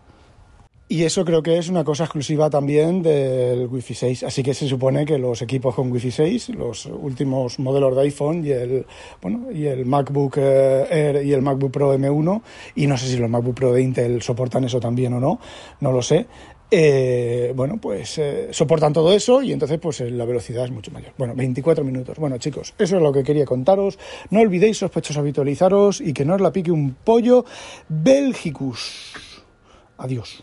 Y 0.92 1.04
eso 1.04 1.24
creo 1.24 1.40
que 1.40 1.56
es 1.56 1.68
una 1.68 1.84
cosa 1.84 2.02
exclusiva 2.02 2.50
también 2.50 3.00
del 3.00 3.68
Wi-Fi 3.68 3.94
6. 3.94 4.24
Así 4.24 4.42
que 4.42 4.54
se 4.54 4.66
supone 4.66 5.04
que 5.04 5.18
los 5.18 5.40
equipos 5.40 5.72
con 5.72 5.92
Wi-Fi 5.92 6.10
6, 6.10 6.48
los 6.48 6.86
últimos 6.86 7.60
modelos 7.60 7.94
de 7.94 8.02
iPhone 8.02 8.44
y 8.44 8.50
el, 8.50 8.84
bueno, 9.22 9.52
y 9.52 9.66
el 9.66 9.86
MacBook 9.86 10.38
eh, 10.38 10.88
Air 10.90 11.24
y 11.24 11.32
el 11.32 11.42
MacBook 11.42 11.70
Pro 11.70 11.94
M1, 11.94 12.42
y 12.74 12.88
no 12.88 12.98
sé 12.98 13.06
si 13.06 13.18
los 13.18 13.30
MacBook 13.30 13.54
Pro 13.54 13.72
de 13.72 13.82
Intel 13.82 14.20
soportan 14.20 14.64
eso 14.64 14.80
también 14.80 15.12
o 15.12 15.20
no, 15.20 15.38
no 15.78 15.92
lo 15.92 16.02
sé. 16.02 16.26
Eh, 16.68 17.52
bueno, 17.54 17.78
pues 17.80 18.18
eh, 18.18 18.48
soportan 18.50 18.92
todo 18.92 19.12
eso 19.12 19.42
y 19.42 19.52
entonces 19.52 19.78
pues 19.78 20.00
la 20.00 20.24
velocidad 20.24 20.64
es 20.64 20.72
mucho 20.72 20.90
mayor. 20.90 21.12
Bueno, 21.16 21.36
24 21.36 21.84
minutos. 21.84 22.18
Bueno, 22.18 22.38
chicos, 22.38 22.74
eso 22.76 22.96
es 22.96 23.02
lo 23.02 23.12
que 23.12 23.22
quería 23.22 23.44
contaros. 23.44 23.96
No 24.30 24.40
olvidéis, 24.40 24.78
sospechosos, 24.78 25.18
habitualizaros 25.18 26.00
y 26.00 26.12
que 26.12 26.24
no 26.24 26.34
os 26.34 26.40
la 26.40 26.50
pique 26.50 26.72
un 26.72 26.96
pollo 27.04 27.44
Belgicus. 27.88 29.12
Adiós. 29.96 30.42